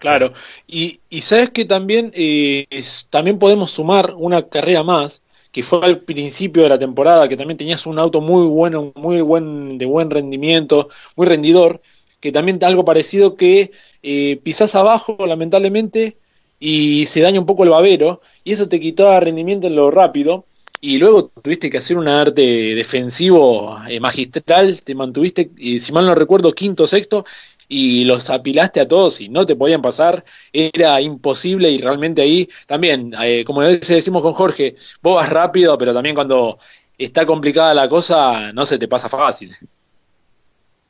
claro. 0.00 0.32
Y, 0.66 1.00
y 1.10 1.20
sabes 1.20 1.50
que 1.50 1.64
también, 1.64 2.10
eh, 2.14 2.66
también 3.10 3.38
podemos 3.38 3.70
sumar 3.70 4.14
una 4.16 4.42
carrera 4.42 4.82
más 4.82 5.22
que 5.52 5.62
fue 5.62 5.84
al 5.84 6.00
principio 6.00 6.64
de 6.64 6.68
la 6.68 6.78
temporada, 6.78 7.28
que 7.28 7.36
también 7.36 7.56
tenías 7.56 7.86
un 7.86 8.00
auto 8.00 8.20
muy 8.20 8.44
bueno, 8.46 8.92
muy 8.96 9.20
buen, 9.20 9.78
de 9.78 9.86
buen 9.86 10.10
rendimiento, 10.10 10.88
muy 11.14 11.28
rendidor, 11.28 11.80
que 12.24 12.32
también 12.32 12.58
algo 12.64 12.86
parecido 12.86 13.36
que 13.36 13.70
eh, 14.02 14.40
pisás 14.42 14.74
abajo, 14.74 15.14
lamentablemente, 15.26 16.16
y 16.58 17.04
se 17.04 17.20
daña 17.20 17.38
un 17.38 17.44
poco 17.44 17.64
el 17.64 17.68
babero, 17.68 18.22
y 18.44 18.52
eso 18.52 18.66
te 18.66 18.80
quitaba 18.80 19.20
rendimiento 19.20 19.66
en 19.66 19.76
lo 19.76 19.90
rápido, 19.90 20.46
y 20.80 20.96
luego 20.96 21.26
tuviste 21.42 21.68
que 21.68 21.76
hacer 21.76 21.98
un 21.98 22.08
arte 22.08 22.40
defensivo 22.74 23.76
eh, 23.86 24.00
magistral, 24.00 24.82
te 24.82 24.94
mantuviste, 24.94 25.50
si 25.58 25.92
mal 25.92 26.06
no 26.06 26.14
recuerdo, 26.14 26.54
quinto, 26.54 26.86
sexto, 26.86 27.26
y 27.68 28.06
los 28.06 28.30
apilaste 28.30 28.80
a 28.80 28.88
todos 28.88 29.20
y 29.20 29.28
no 29.28 29.44
te 29.44 29.54
podían 29.54 29.82
pasar, 29.82 30.24
era 30.50 30.98
imposible 31.02 31.70
y 31.70 31.78
realmente 31.78 32.22
ahí 32.22 32.48
también, 32.66 33.12
eh, 33.22 33.44
como 33.44 33.60
decimos 33.60 34.22
con 34.22 34.32
Jorge, 34.32 34.76
vos 35.02 35.16
vas 35.16 35.28
rápido, 35.28 35.76
pero 35.76 35.92
también 35.92 36.14
cuando 36.14 36.58
está 36.96 37.26
complicada 37.26 37.74
la 37.74 37.86
cosa 37.86 38.50
no 38.54 38.64
se 38.64 38.78
te 38.78 38.88
pasa 38.88 39.10
fácil. 39.10 39.54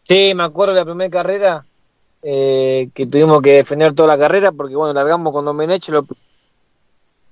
Sí, 0.05 0.33
me 0.35 0.45
acuerdo 0.45 0.75
de 0.75 0.81
la 0.81 0.85
primera 0.85 1.11
carrera 1.11 1.67
eh, 2.23 2.89
que 2.95 3.07
tuvimos 3.07 3.43
que 3.43 3.55
defender 3.55 3.95
toda 3.95 4.09
la 4.09 4.19
carrera 4.19 4.53
porque 4.53 4.77
bueno, 4.77 4.95
largamos 4.95 5.33
con 5.33 5.45
Domenech, 5.45 5.89
lo 5.89 6.07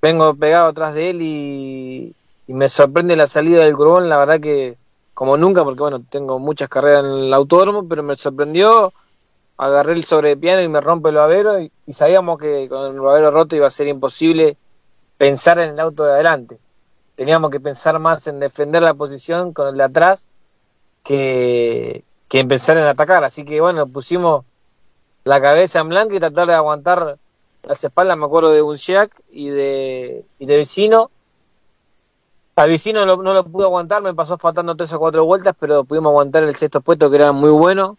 vengo 0.00 0.34
pegado 0.34 0.68
atrás 0.68 0.94
de 0.94 1.10
él 1.10 1.22
y, 1.22 2.14
y 2.48 2.52
me 2.52 2.68
sorprende 2.68 3.14
la 3.14 3.28
salida 3.28 3.62
del 3.64 3.76
Curbón, 3.76 4.08
la 4.08 4.18
verdad 4.18 4.40
que 4.40 4.76
como 5.14 5.36
nunca, 5.36 5.62
porque 5.62 5.80
bueno, 5.80 6.02
tengo 6.10 6.38
muchas 6.38 6.68
carreras 6.68 7.04
en 7.04 7.10
el 7.10 7.32
autódromo, 7.34 7.86
pero 7.86 8.02
me 8.02 8.16
sorprendió 8.16 8.92
agarré 9.56 9.92
el 9.92 10.04
sobrepiano 10.04 10.62
y 10.62 10.68
me 10.68 10.80
rompe 10.80 11.10
el 11.10 11.16
babero 11.16 11.60
y, 11.60 11.70
sabíamos 11.92 12.38
que 12.38 12.68
con 12.68 12.92
el 12.92 13.00
babero 13.00 13.30
roto 13.30 13.54
iba 13.54 13.66
a 13.66 13.70
ser 13.70 13.86
imposible 13.86 14.56
pensar 15.18 15.58
en 15.58 15.70
el 15.70 15.80
auto 15.80 16.04
de 16.04 16.12
adelante. 16.12 16.58
Teníamos 17.14 17.50
que 17.50 17.60
pensar 17.60 17.98
más 17.98 18.26
en 18.26 18.40
defender 18.40 18.82
la 18.82 18.94
posición 18.94 19.52
con 19.52 19.68
el 19.68 19.76
de 19.76 19.84
atrás 19.84 20.28
que, 21.04 22.04
que 22.32 22.40
en 22.40 22.48
pensar 22.48 22.78
en 22.78 22.84
atacar. 22.84 23.22
Así 23.24 23.44
que 23.44 23.60
bueno, 23.60 23.86
pusimos 23.86 24.46
la 25.24 25.38
cabeza 25.38 25.80
en 25.80 25.90
blanco 25.90 26.14
y 26.14 26.18
tratar 26.18 26.46
de 26.46 26.54
aguantar 26.54 27.18
las 27.62 27.84
espaldas, 27.84 28.16
me 28.16 28.24
acuerdo 28.24 28.50
de 28.52 28.62
Bunchiak 28.62 29.20
y 29.30 29.50
de, 29.50 30.24
y 30.38 30.46
de 30.46 30.56
Vecino. 30.56 31.10
Al 32.56 32.70
Vecino 32.70 33.04
no, 33.04 33.16
lo 33.16 33.44
pude 33.44 33.64
aguantar, 33.64 34.00
me 34.00 34.14
pasó 34.14 34.38
faltando 34.38 34.74
tres 34.74 34.94
o 34.94 34.98
cuatro 34.98 35.26
vueltas, 35.26 35.54
pero 35.60 35.84
pudimos 35.84 36.08
aguantar 36.08 36.44
el 36.44 36.56
sexto 36.56 36.80
puesto 36.80 37.10
que 37.10 37.16
era 37.16 37.32
muy 37.32 37.50
bueno. 37.50 37.98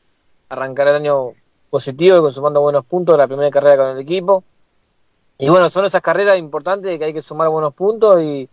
Arrancar 0.50 0.88
el 0.88 0.96
año 0.96 1.34
positivo 1.70 2.18
y 2.18 2.22
consumando 2.22 2.60
buenos 2.60 2.86
puntos 2.86 3.16
la 3.16 3.28
primera 3.28 3.52
carrera 3.52 3.78
con 3.78 3.88
el 3.90 4.00
equipo. 4.00 4.44
Y 5.38 5.48
bueno, 5.48 5.70
son 5.70 5.86
esas 5.86 6.02
carreras 6.02 6.40
importantes 6.40 6.98
que 6.98 7.06
hay 7.06 7.14
que 7.14 7.22
sumar 7.22 7.50
buenos 7.50 7.76
puntos 7.76 8.20
y 8.20 8.50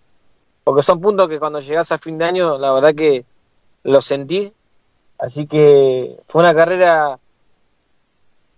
porque 0.63 0.83
son 0.83 1.01
puntos 1.01 1.27
que 1.27 1.39
cuando 1.39 1.61
llegas 1.61 1.91
a 1.91 1.97
fin 1.97 2.19
de 2.19 2.27
año, 2.27 2.59
la 2.59 2.71
verdad 2.75 2.95
que 2.95 3.25
los 3.83 4.05
sentís. 4.05 4.55
Así 5.21 5.47
que 5.47 6.19
fue 6.29 6.43
una 6.43 6.55
carrera 6.55 7.19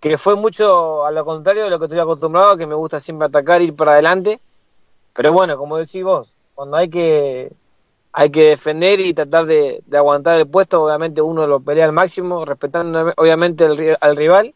que 0.01 0.17
fue 0.17 0.37
mucho 0.37 1.05
a 1.05 1.11
lo 1.11 1.25
contrario 1.25 1.65
de 1.65 1.71
lo 1.71 1.79
que 1.79 1.87
estoy 1.87 1.99
acostumbrado, 2.01 2.57
que 2.57 2.67
me 2.67 2.75
gusta 2.75 3.01
siempre 3.01 3.27
atacar, 3.27 3.63
ir 3.63 3.75
para 3.75 3.93
adelante. 3.93 4.41
Pero 5.13 5.33
bueno, 5.33 5.57
como 5.57 5.77
decís 5.77 6.05
vos, 6.05 6.33
cuando 6.55 6.77
hay 6.77 6.89
que 6.89 7.53
hay 8.13 8.31
que 8.31 8.51
defender 8.51 9.01
y 9.01 9.15
tratar 9.15 9.47
de, 9.47 9.83
aguantar 9.93 10.39
el 10.39 10.47
puesto. 10.47 10.85
Obviamente 10.85 11.23
uno 11.23 11.47
lo 11.47 11.61
pelea 11.61 11.87
al 11.87 11.93
máximo, 11.93 12.45
respetando 12.45 13.13
obviamente 13.17 13.65
al 14.01 14.17
rival, 14.17 14.55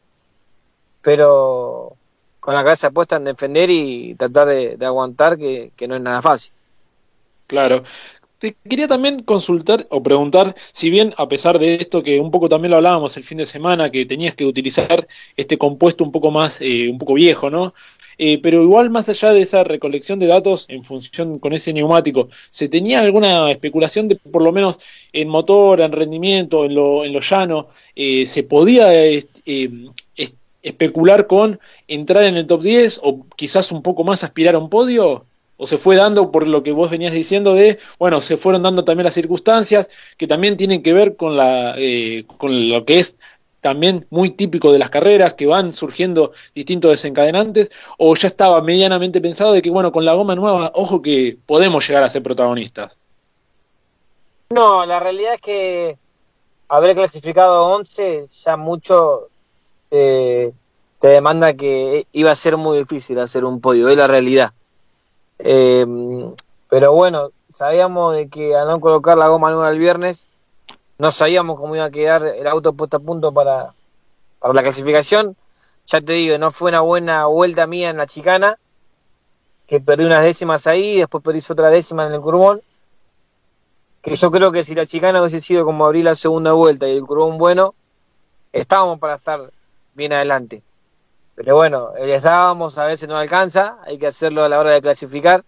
pero 1.03 1.97
con 2.39 2.55
la 2.55 2.63
cabeza 2.63 2.91
puesta 2.91 3.17
en 3.17 3.25
defender 3.25 3.71
y 3.71 4.15
tratar 4.15 4.49
de, 4.49 4.79
aguantar, 4.87 5.37
que, 5.39 5.73
que, 5.77 5.89
no 5.89 5.97
es 5.97 6.03
nada 6.03 6.23
fácil. 6.23 6.53
Claro. 7.47 7.83
Te 8.39 8.55
quería 8.69 8.87
también 8.87 9.23
consultar 9.23 9.87
o 9.91 10.03
preguntar, 10.03 10.55
si 10.75 10.91
bien 10.91 11.15
a 11.17 11.27
pesar 11.27 11.59
de 11.59 11.77
esto 11.77 12.03
que 12.03 12.21
un 12.21 12.31
poco 12.31 12.51
también 12.51 12.71
lo 12.71 12.77
hablábamos 12.77 13.17
el 13.17 13.25
fin 13.25 13.39
de 13.39 13.47
semana, 13.47 13.91
que 13.91 14.05
tenías 14.05 14.35
que 14.35 14.45
utilizar 14.45 15.09
este 15.39 15.57
compuesto 15.57 16.05
un 16.05 16.13
poco 16.13 16.31
más, 16.31 16.61
eh, 16.61 16.89
un 16.91 16.99
poco 16.99 17.15
viejo, 17.15 17.49
¿no? 17.49 17.73
Eh, 18.19 18.39
pero 18.43 18.63
igual 18.63 18.91
más 18.91 19.09
allá 19.09 19.33
de 19.33 19.41
esa 19.43 19.65
recolección 19.65 20.19
de 20.19 20.27
datos 20.27 20.67
en 20.69 20.85
función 20.85 21.39
con 21.39 21.55
ese 21.55 21.73
neumático, 21.73 22.29
¿se 22.51 22.69
tenía 22.69 23.01
alguna 23.01 23.51
especulación 23.51 24.09
de 24.09 24.17
por 24.17 24.43
lo 24.43 24.53
menos 24.53 24.79
en 25.13 25.29
motor, 25.29 25.81
en 25.81 25.93
rendimiento, 25.93 26.67
en 26.67 26.75
lo, 26.75 27.05
en 27.07 27.13
lo 27.15 27.21
llano? 27.21 27.69
Eh, 27.95 28.27
¿Se 28.27 28.43
podía 28.43 28.95
eh, 28.95 29.25
especular 30.63 31.27
con 31.27 31.59
entrar 31.89 32.25
en 32.25 32.37
el 32.37 32.47
top 32.47 32.63
10 32.63 33.01
o 33.03 33.27
quizás 33.37 33.73
un 33.73 33.83
poco 33.83 34.05
más 34.05 34.25
aspirar 34.25 34.57
a 34.57 34.59
un 34.59 34.69
podio? 34.69 35.27
¿O 35.57 35.67
se 35.67 35.79
fue 35.79 35.97
dando 35.97 36.31
por 36.31 36.47
lo 36.47 36.63
que 36.63 36.73
vos 36.73 36.91
venías 36.91 37.13
diciendo 37.13 37.55
de, 37.55 37.79
bueno, 37.99 38.21
se 38.21 38.37
fueron 38.37 38.63
dando 38.63 38.85
también 38.85 39.05
las 39.05 39.15
circunstancias 39.15 39.89
que 40.17 40.27
también 40.27 40.57
tienen 40.57 40.83
que 40.83 40.93
ver 40.93 41.17
con, 41.17 41.37
la, 41.37 41.77
con 42.39 42.69
lo 42.69 42.85
que 42.85 42.99
es 42.99 43.17
también 43.67 44.07
muy 44.11 44.31
típico 44.31 44.71
de 44.71 44.79
las 44.79 44.91
carreras, 44.91 45.35
que 45.35 45.47
van 45.47 45.73
surgiendo 45.73 46.31
distintos 46.55 46.93
desencadenantes, 46.93 47.69
o 47.99 48.15
ya 48.15 48.29
estaba 48.29 48.61
medianamente 48.63 49.21
pensado 49.21 49.53
de 49.55 49.61
que, 49.61 49.71
bueno, 49.71 49.91
con 49.91 50.05
la 50.05 50.15
goma 50.15 50.37
nueva, 50.37 50.71
ojo 50.75 51.03
que 51.03 51.37
podemos 51.47 51.85
llegar 51.89 52.05
a 52.05 52.09
ser 52.09 52.23
protagonistas? 52.23 52.97
No, 54.51 54.87
la 54.87 55.01
realidad 55.01 55.35
es 55.35 55.41
que 55.41 55.99
haber 56.69 56.95
clasificado 56.95 57.67
11 57.75 58.27
ya 58.45 58.57
mucho 58.57 59.31
eh, 59.91 60.53
te 61.01 61.09
demanda 61.09 61.55
que 61.55 62.07
iba 62.13 62.31
a 62.31 62.37
ser 62.37 62.57
muy 62.57 62.79
difícil 62.79 63.19
hacer 63.19 63.45
un 63.45 63.61
podio, 63.61 63.89
es 63.89 63.97
la 63.97 64.07
realidad. 64.07 64.53
Eh, 65.39 65.87
pero 66.69 66.93
bueno, 66.93 67.31
sabíamos 67.55 68.15
de 68.15 68.29
que 68.29 68.57
a 68.57 68.65
no 68.65 68.81
colocar 68.81 69.17
la 69.19 69.29
goma 69.29 69.51
nueva 69.51 69.71
el 69.71 69.79
viernes 69.79 70.29
no 70.99 71.13
sabíamos 71.13 71.59
cómo 71.59 71.77
iba 71.77 71.85
a 71.85 71.91
quedar 71.91 72.25
el 72.25 72.47
auto 72.47 72.73
puesto 72.73 72.97
a 72.97 73.01
punto 73.01 73.33
para, 73.33 73.75
para 74.39 74.55
la 74.55 74.63
clasificación. 74.63 75.37
Ya 75.87 76.01
te 76.01 76.15
digo, 76.15 76.39
no 76.39 76.51
fue 76.51 76.71
una 76.71 76.81
buena 76.81 77.27
vuelta 77.27 77.67
mía 77.67 77.91
en 77.91 77.99
la 77.99 78.07
chicana, 78.07 78.59
que 79.67 79.81
perdí 79.81 80.05
unas 80.05 80.25
décimas 80.25 80.67
ahí, 80.67 80.99
después 80.99 81.23
perdí 81.23 81.41
otra 81.49 81.71
décima 81.71 82.07
en 82.07 82.15
el 82.15 82.21
curbón. 82.21 82.63
Que 84.03 84.17
yo 84.17 84.31
creo 84.31 84.53
que 84.53 84.65
si 84.65 84.75
la 84.75 84.87
chicana 84.87 85.21
hubiese 85.21 85.41
sido 85.41 85.65
como 85.65 85.85
abrir 85.85 86.05
la 86.05 86.15
segunda 86.15 86.53
vuelta 86.53 86.89
y 86.89 86.97
el 86.97 87.05
curbón 87.05 87.39
bueno, 87.39 87.75
estábamos 88.53 88.99
para 88.99 89.17
estar 89.17 89.53
bien 89.95 90.13
adelante. 90.13 90.63
Pero 91.37 91.55
bueno, 91.55 91.93
les 92.03 92.23
dábamos, 92.23 92.79
a 92.79 92.87
veces 92.87 93.09
no 93.09 93.17
alcanza, 93.17 93.79
hay 93.85 93.99
que 93.99 94.09
hacerlo 94.09 94.43
a 94.43 94.49
la 94.49 94.59
hora 94.59 94.71
de 94.71 94.81
clasificar. 94.81 95.45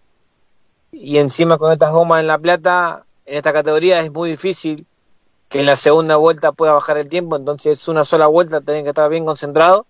Y 0.91 1.17
encima 1.17 1.57
con 1.57 1.71
estas 1.71 1.91
gomas 1.91 2.21
en 2.21 2.27
la 2.27 2.37
plata, 2.37 3.05
en 3.25 3.37
esta 3.37 3.51
categoría 3.51 3.99
es 3.99 4.11
muy 4.11 4.29
difícil 4.29 4.85
que 5.49 5.59
en 5.59 5.65
la 5.65 5.75
segunda 5.75 6.15
vuelta 6.15 6.51
pueda 6.51 6.73
bajar 6.73 6.97
el 6.97 7.09
tiempo, 7.09 7.35
entonces 7.35 7.87
una 7.87 8.05
sola 8.05 8.27
vuelta 8.27 8.61
tenés 8.61 8.83
que 8.83 8.89
estar 8.89 9.09
bien 9.09 9.25
concentrado. 9.25 9.87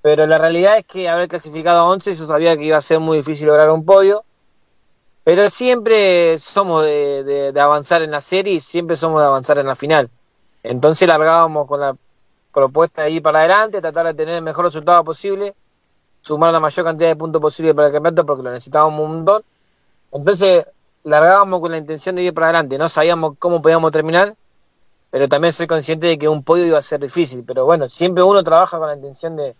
Pero 0.00 0.26
la 0.26 0.38
realidad 0.38 0.78
es 0.78 0.86
que 0.86 1.08
haber 1.08 1.28
clasificado 1.28 1.80
a 1.80 1.90
11, 1.90 2.14
yo 2.14 2.26
sabía 2.26 2.56
que 2.56 2.64
iba 2.64 2.78
a 2.78 2.80
ser 2.80 3.00
muy 3.00 3.18
difícil 3.18 3.48
lograr 3.48 3.70
un 3.70 3.84
podio. 3.84 4.24
Pero 5.24 5.50
siempre 5.50 6.38
somos 6.38 6.84
de, 6.84 7.52
avanzar 7.58 8.02
en 8.02 8.12
la 8.12 8.20
serie 8.20 8.54
y 8.54 8.60
siempre 8.60 8.96
somos 8.96 9.20
de 9.20 9.26
avanzar 9.26 9.58
en 9.58 9.66
la 9.66 9.74
final. 9.74 10.08
Entonces 10.62 11.08
largábamos 11.08 11.66
con 11.66 11.80
la 11.80 11.96
propuesta 12.56 13.02
de 13.02 13.10
ir 13.10 13.22
para 13.22 13.40
adelante, 13.40 13.82
tratar 13.82 14.06
de 14.06 14.14
tener 14.14 14.36
el 14.36 14.42
mejor 14.42 14.64
resultado 14.64 15.04
posible, 15.04 15.54
sumar 16.22 16.54
la 16.54 16.58
mayor 16.58 16.86
cantidad 16.86 17.10
de 17.10 17.16
puntos 17.16 17.38
posible 17.38 17.74
para 17.74 17.88
el 17.88 17.92
campeonato 17.92 18.24
porque 18.24 18.42
lo 18.42 18.50
necesitábamos 18.50 18.98
un 18.98 19.16
montón. 19.16 19.42
Entonces 20.10 20.66
largábamos 21.04 21.60
con 21.60 21.70
la 21.70 21.76
intención 21.76 22.16
de 22.16 22.22
ir 22.22 22.32
para 22.32 22.46
adelante, 22.46 22.78
no 22.78 22.88
sabíamos 22.88 23.34
cómo 23.38 23.60
podíamos 23.60 23.92
terminar, 23.92 24.34
pero 25.10 25.28
también 25.28 25.52
soy 25.52 25.66
consciente 25.66 26.06
de 26.06 26.18
que 26.18 26.30
un 26.30 26.42
podio 26.42 26.64
iba 26.64 26.78
a 26.78 26.82
ser 26.82 26.98
difícil. 26.98 27.44
Pero 27.46 27.66
bueno, 27.66 27.90
siempre 27.90 28.22
uno 28.22 28.42
trabaja 28.42 28.78
con 28.78 28.88
la 28.88 28.94
intención 28.94 29.36
de, 29.36 29.54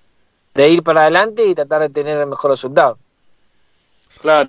ir 0.66 0.82
para 0.82 1.02
adelante 1.02 1.44
y 1.44 1.54
tratar 1.54 1.82
de 1.82 1.90
tener 1.90 2.18
el 2.18 2.26
mejor 2.26 2.52
resultado. 2.52 2.96
Claro, 4.22 4.48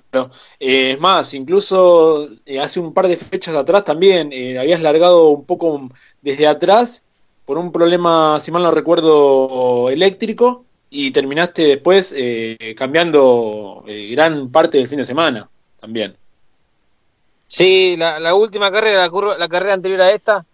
eh, 0.58 0.92
es 0.92 1.00
más, 1.00 1.34
incluso 1.34 2.28
eh, 2.46 2.58
hace 2.58 2.80
un 2.80 2.94
par 2.94 3.08
de 3.08 3.18
fechas 3.18 3.54
atrás 3.54 3.84
también 3.84 4.30
eh, 4.32 4.58
habías 4.58 4.80
largado 4.80 5.28
un 5.28 5.44
poco 5.44 5.90
desde 6.22 6.46
atrás 6.46 7.02
por 7.48 7.56
un 7.56 7.72
problema, 7.72 8.38
si 8.40 8.52
mal 8.52 8.62
no 8.62 8.70
recuerdo, 8.70 9.88
eléctrico 9.88 10.66
y 10.90 11.12
terminaste 11.12 11.62
después 11.62 12.14
cambiando 12.76 13.82
gran 13.86 14.50
parte 14.50 14.76
del 14.76 14.86
fin 14.86 14.98
de 14.98 15.06
semana 15.06 15.48
también. 15.80 16.14
Sí, 17.46 17.96
la, 17.96 18.34
última 18.34 18.70
carrera, 18.70 19.08
la, 19.08 19.38
la 19.38 19.48
carrera 19.48 19.72
anterior 19.72 20.02
a 20.02 20.10
esta, 20.10 20.44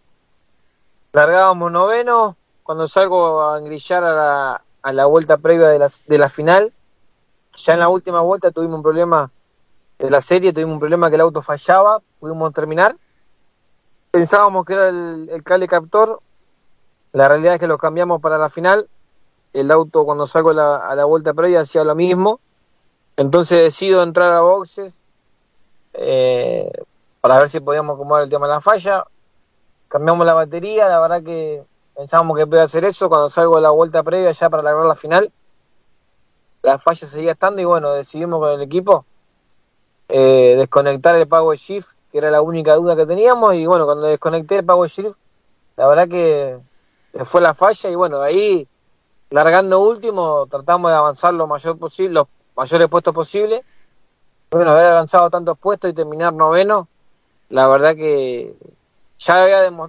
largábamos 1.12 1.72
noveno, 1.72 2.36
cuando 2.62 2.86
salgo 2.86 3.42
a 3.42 3.58
engrillar 3.58 4.04
a 4.04 4.14
la, 4.14 4.62
a 4.80 4.92
la 4.92 5.06
vuelta 5.06 5.36
previa 5.36 5.66
de 5.66 5.80
la, 5.80 5.90
de 6.06 6.18
la 6.18 6.28
final, 6.28 6.72
ya 7.56 7.72
en 7.72 7.80
la 7.80 7.88
última 7.88 8.20
vuelta 8.20 8.52
tuvimos 8.52 8.76
un 8.76 8.84
problema 8.84 9.32
de 9.98 10.10
la 10.10 10.20
serie, 10.20 10.52
tuvimos 10.52 10.74
un 10.74 10.78
problema 10.78 11.08
que 11.08 11.16
el 11.16 11.22
auto 11.22 11.42
fallaba, 11.42 12.00
pudimos 12.20 12.54
terminar. 12.54 12.94
Pensábamos 14.12 14.64
que 14.64 14.74
era 14.74 14.90
el, 14.90 15.28
el 15.28 15.68
captor, 15.68 16.20
la 17.14 17.28
realidad 17.28 17.54
es 17.54 17.60
que 17.60 17.66
lo 17.66 17.78
cambiamos 17.78 18.20
para 18.20 18.36
la 18.36 18.50
final. 18.50 18.88
El 19.52 19.70
auto 19.70 20.04
cuando 20.04 20.26
salgo 20.26 20.50
a 20.50 20.54
la, 20.54 20.76
a 20.76 21.04
vuelta 21.04 21.32
previa 21.32 21.60
hacía 21.60 21.84
lo 21.84 21.94
mismo. 21.94 22.40
Entonces 23.16 23.58
decido 23.58 24.02
entrar 24.02 24.32
a 24.32 24.42
boxes 24.42 25.00
eh, 25.94 26.70
para 27.20 27.38
ver 27.38 27.48
si 27.48 27.60
podíamos 27.60 27.94
acomodar 27.94 28.24
el 28.24 28.30
tema 28.30 28.46
de 28.46 28.54
la 28.54 28.60
falla 28.60 29.04
cambiamos 29.94 30.26
la 30.26 30.34
batería, 30.34 30.88
la 30.88 30.98
verdad 30.98 31.22
que 31.22 31.62
pensábamos 31.94 32.36
que 32.36 32.48
podía 32.48 32.64
hacer 32.64 32.84
eso, 32.84 33.08
cuando 33.08 33.28
salgo 33.28 33.54
de 33.54 33.62
la 33.62 33.70
vuelta 33.70 34.02
previa 34.02 34.32
ya 34.32 34.50
para 34.50 34.64
lograr 34.64 34.86
la 34.86 34.96
final, 34.96 35.30
la 36.62 36.80
falla 36.80 37.06
seguía 37.06 37.30
estando 37.30 37.62
y 37.62 37.64
bueno, 37.64 37.92
decidimos 37.92 38.40
con 38.40 38.50
el 38.50 38.62
equipo 38.62 39.06
eh, 40.08 40.56
desconectar 40.58 41.14
el 41.14 41.28
Power 41.28 41.56
Shift, 41.56 41.90
que 42.10 42.18
era 42.18 42.32
la 42.32 42.42
única 42.42 42.74
duda 42.74 42.96
que 42.96 43.06
teníamos, 43.06 43.54
y 43.54 43.66
bueno, 43.66 43.84
cuando 43.84 44.06
desconecté 44.06 44.56
el 44.56 44.64
Power 44.64 44.90
Shift, 44.90 45.16
la 45.76 45.86
verdad 45.86 46.08
que 46.08 46.58
fue 47.24 47.40
la 47.40 47.54
falla 47.54 47.90
y 47.90 47.94
bueno, 47.94 48.20
ahí 48.20 48.66
largando 49.30 49.80
último, 49.80 50.46
tratamos 50.46 50.90
de 50.90 50.96
avanzar 50.96 51.34
lo 51.34 51.46
mayor 51.46 51.78
posible, 51.78 52.14
los 52.14 52.28
mayores 52.56 52.88
puestos 52.88 53.14
posibles. 53.14 53.62
Bueno, 54.50 54.70
haber 54.70 54.86
avanzado 54.86 55.30
tantos 55.30 55.58
puestos 55.58 55.90
y 55.90 55.94
terminar 55.94 56.32
noveno, 56.32 56.88
la 57.48 57.66
verdad 57.66 57.96
que 57.96 58.54
ya 59.18 59.42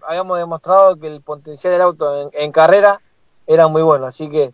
habíamos 0.07 0.37
demostrado 0.39 0.95
que 0.97 1.07
el 1.07 1.21
potencial 1.21 1.73
del 1.73 1.81
auto 1.81 2.31
en, 2.31 2.51
carrera 2.51 3.01
era 3.45 3.67
muy 3.67 3.81
bueno, 3.81 4.05
así 4.05 4.29
que 4.29 4.53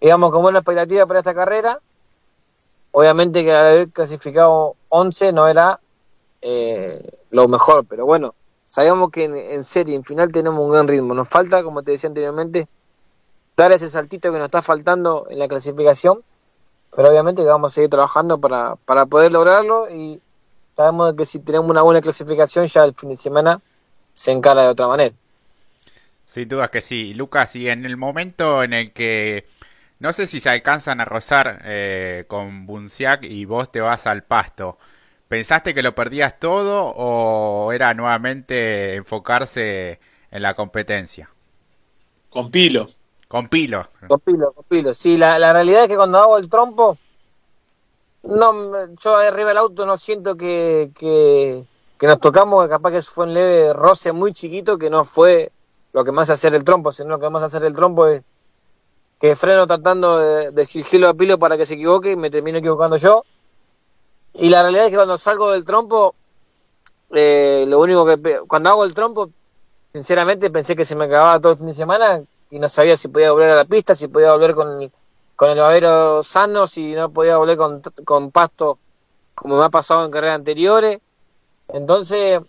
íbamos 0.00 0.30
con 0.30 0.42
buena 0.42 0.60
expectativa 0.60 1.06
para 1.06 1.20
esta 1.20 1.34
carrera. 1.34 1.80
Obviamente 2.92 3.42
que 3.42 3.52
haber 3.52 3.88
clasificado 3.90 4.76
11 4.88 5.32
no 5.32 5.48
era 5.48 5.80
eh, 6.40 7.02
lo 7.30 7.48
mejor, 7.48 7.84
pero 7.86 8.06
bueno, 8.06 8.34
sabíamos 8.74 9.12
que 9.12 9.22
en, 9.24 9.62
serie, 9.62 9.94
en 9.94 10.02
final 10.02 10.32
tenemos 10.32 10.58
un 10.58 10.72
gran 10.72 10.88
ritmo. 10.88 11.14
Nos 11.14 11.28
falta, 11.28 11.62
como 11.62 11.84
te 11.84 11.92
decía 11.92 12.08
anteriormente, 12.08 12.66
dar 13.56 13.70
ese 13.70 13.88
saltito 13.88 14.32
que 14.32 14.38
nos 14.38 14.46
está 14.46 14.62
faltando 14.62 15.28
en 15.30 15.38
la 15.38 15.46
clasificación, 15.46 16.24
pero 16.90 17.08
obviamente 17.08 17.42
que 17.42 17.48
vamos 17.48 17.70
a 17.70 17.74
seguir 17.76 17.88
trabajando 17.88 18.38
para, 18.38 18.74
para 18.84 19.06
poder 19.06 19.30
lograrlo 19.30 19.88
y 19.88 20.20
sabemos 20.76 21.14
que 21.14 21.24
si 21.24 21.38
tenemos 21.38 21.70
una 21.70 21.82
buena 21.82 22.00
clasificación 22.00 22.66
ya 22.66 22.82
el 22.82 22.94
fin 22.94 23.10
de 23.10 23.16
semana 23.16 23.60
se 24.12 24.32
encara 24.32 24.62
de 24.62 24.68
otra 24.70 24.88
manera. 24.88 25.14
Sin 26.26 26.48
duda 26.48 26.68
que 26.68 26.80
sí, 26.80 27.14
Lucas, 27.14 27.54
y 27.54 27.68
en 27.68 27.84
el 27.84 27.96
momento 27.96 28.64
en 28.64 28.72
el 28.72 28.90
que 28.92 29.46
no 30.00 30.12
sé 30.12 30.26
si 30.26 30.40
se 30.40 30.50
alcanzan 30.50 31.00
a 31.00 31.04
rozar 31.04 31.60
eh, 31.64 32.24
con 32.26 32.66
Bunciac 32.66 33.22
y 33.22 33.44
vos 33.44 33.70
te 33.70 33.80
vas 33.80 34.08
al 34.08 34.24
pasto, 34.24 34.78
¿pensaste 35.34 35.74
que 35.74 35.82
lo 35.82 35.96
perdías 35.96 36.38
todo 36.38 36.92
o 36.94 37.72
era 37.72 37.92
nuevamente 37.92 38.94
enfocarse 38.94 39.98
en 40.30 40.42
la 40.42 40.54
competencia? 40.54 41.28
Con 42.30 42.52
Pilo. 42.52 42.88
Con 43.26 43.48
Pilo. 43.48 43.88
Con 44.06 44.20
Pilo, 44.20 44.52
con 44.52 44.64
Pilo. 44.66 44.94
Sí, 44.94 45.16
la, 45.16 45.40
la 45.40 45.52
realidad 45.52 45.82
es 45.82 45.88
que 45.88 45.96
cuando 45.96 46.18
hago 46.18 46.38
el 46.38 46.48
trompo, 46.48 46.98
no, 48.22 48.94
yo 48.94 49.16
arriba 49.16 49.48
del 49.48 49.58
auto 49.58 49.84
no 49.84 49.98
siento 49.98 50.36
que, 50.36 50.92
que, 50.96 51.64
que 51.98 52.06
nos 52.06 52.20
tocamos, 52.20 52.68
capaz 52.68 52.92
que 52.92 53.02
fue 53.02 53.26
un 53.26 53.34
leve 53.34 53.72
roce 53.72 54.12
muy 54.12 54.32
chiquito, 54.32 54.78
que 54.78 54.88
no 54.88 55.04
fue 55.04 55.50
lo 55.92 56.04
que 56.04 56.12
más 56.12 56.30
hacer 56.30 56.54
el 56.54 56.62
trompo, 56.62 56.92
sino 56.92 57.08
lo 57.08 57.18
que 57.18 57.28
más 57.28 57.42
hacer 57.42 57.64
el 57.64 57.74
trompo 57.74 58.06
es 58.06 58.22
que 59.20 59.34
freno 59.34 59.66
tratando 59.66 60.18
de, 60.52 60.62
exigirlo 60.62 61.08
a 61.08 61.14
Pilo 61.14 61.40
para 61.40 61.56
que 61.56 61.66
se 61.66 61.74
equivoque 61.74 62.12
y 62.12 62.16
me 62.16 62.30
termino 62.30 62.58
equivocando 62.58 62.98
yo. 62.98 63.24
Y 64.34 64.48
la 64.48 64.62
realidad 64.62 64.86
es 64.86 64.90
que 64.90 64.96
cuando 64.96 65.16
salgo 65.16 65.52
del 65.52 65.64
trompo, 65.64 66.14
eh, 67.10 67.64
lo 67.68 67.80
único 67.80 68.04
que 68.04 68.40
cuando 68.46 68.70
hago 68.70 68.84
el 68.84 68.94
trompo, 68.94 69.30
sinceramente 69.92 70.50
pensé 70.50 70.74
que 70.76 70.84
se 70.84 70.96
me 70.96 71.04
acababa 71.04 71.40
todo 71.40 71.52
el 71.52 71.58
fin 71.58 71.68
de 71.68 71.74
semana 71.74 72.22
y 72.50 72.58
no 72.58 72.68
sabía 72.68 72.96
si 72.96 73.08
podía 73.08 73.32
volver 73.32 73.50
a 73.50 73.56
la 73.56 73.64
pista, 73.64 73.94
si 73.94 74.08
podía 74.08 74.32
volver 74.32 74.54
con 74.54 74.90
con 75.36 75.50
el 75.50 75.58
babero 75.58 76.22
sano, 76.22 76.66
si 76.66 76.92
no 76.92 77.10
podía 77.10 77.36
volver 77.36 77.56
con, 77.56 77.82
con 78.04 78.30
pasto 78.30 78.78
como 79.34 79.58
me 79.58 79.64
ha 79.64 79.68
pasado 79.68 80.04
en 80.04 80.10
carreras 80.10 80.36
anteriores. 80.36 81.00
Entonces, 81.68 82.40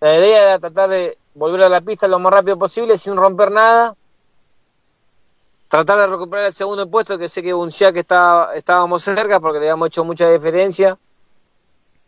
la 0.00 0.16
idea 0.18 0.42
era 0.42 0.58
tratar 0.58 0.90
de 0.90 1.18
volver 1.34 1.62
a 1.62 1.68
la 1.68 1.80
pista 1.80 2.08
lo 2.08 2.18
más 2.18 2.32
rápido 2.32 2.58
posible 2.58 2.98
sin 2.98 3.16
romper 3.16 3.50
nada. 3.50 3.96
Tratar 5.68 5.98
de 5.98 6.06
recuperar 6.06 6.46
el 6.46 6.52
segundo 6.52 6.88
puesto, 6.88 7.18
que 7.18 7.28
sé 7.28 7.42
que 7.42 7.52
que 7.92 8.00
está, 8.00 8.50
estábamos 8.54 9.02
cerca 9.02 9.40
porque 9.40 9.58
le 9.58 9.66
habíamos 9.66 9.88
hecho 9.88 10.04
mucha 10.04 10.28
diferencia. 10.30 10.98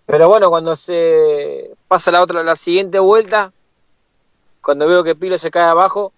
Pero 0.09 0.27
bueno, 0.27 0.49
cuando 0.49 0.75
se 0.75 1.71
pasa 1.87 2.11
la 2.11 2.23
otra, 2.23 2.43
la 2.43 2.57
siguiente 2.57 2.99
vuelta, 2.99 3.53
cuando 4.63 4.87
veo 4.87 5.05
que 5.05 5.15
Pilo 5.15 5.37
se 5.37 5.51
cae 5.51 5.65
abajo, 5.65 6.15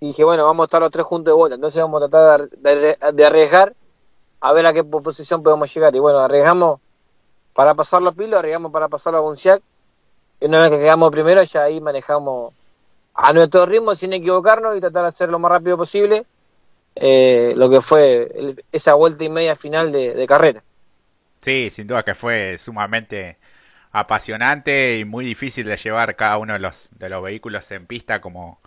dije, 0.00 0.24
bueno, 0.24 0.46
vamos 0.46 0.64
a 0.64 0.66
estar 0.66 0.80
los 0.80 0.90
tres 0.90 1.04
juntos 1.04 1.32
de 1.32 1.36
vuelta. 1.36 1.56
Entonces 1.56 1.82
vamos 1.82 2.02
a 2.02 2.08
tratar 2.08 2.48
de, 2.48 2.96
de 3.12 3.26
arriesgar 3.26 3.74
a 4.40 4.52
ver 4.54 4.64
a 4.64 4.72
qué 4.72 4.82
posición 4.82 5.42
podemos 5.42 5.72
llegar. 5.74 5.94
Y 5.94 5.98
bueno, 5.98 6.20
arriesgamos 6.20 6.80
para 7.52 7.74
pasarlo 7.74 8.08
a 8.08 8.12
Pilo, 8.12 8.38
arriesgamos 8.38 8.72
para 8.72 8.88
pasarlo 8.88 9.18
a 9.18 9.22
Bunciac. 9.22 9.62
Y 10.40 10.46
una 10.46 10.62
vez 10.62 10.70
que 10.70 10.78
quedamos 10.78 11.10
primero, 11.10 11.42
ya 11.42 11.64
ahí 11.64 11.82
manejamos 11.82 12.54
a 13.12 13.32
nuestro 13.34 13.66
ritmo 13.66 13.94
sin 13.94 14.14
equivocarnos 14.14 14.74
y 14.74 14.80
tratar 14.80 15.02
de 15.02 15.08
hacer 15.08 15.28
lo 15.28 15.38
más 15.38 15.52
rápido 15.52 15.76
posible 15.76 16.26
eh, 16.94 17.52
lo 17.56 17.68
que 17.68 17.82
fue 17.82 18.56
esa 18.72 18.94
vuelta 18.94 19.22
y 19.22 19.28
media 19.28 19.54
final 19.54 19.92
de, 19.92 20.26
carrera. 20.26 20.62
Sí, 21.40 21.70
sin 21.70 21.86
duda 21.86 22.02
que 22.04 22.14
fue 22.14 22.58
sumamente 22.58 23.38
apasionante 23.92 24.98
y 24.98 25.04
muy 25.04 25.24
difícil 25.24 25.66
de 25.66 25.76
llevar 25.76 26.16
cada 26.16 26.38
uno 26.38 26.54
de 26.54 26.58
los, 26.60 26.90
de 26.92 27.08
los 27.08 27.22
vehículos 27.22 27.70
en 27.72 27.86
pista 27.86 28.20
como, 28.20 28.60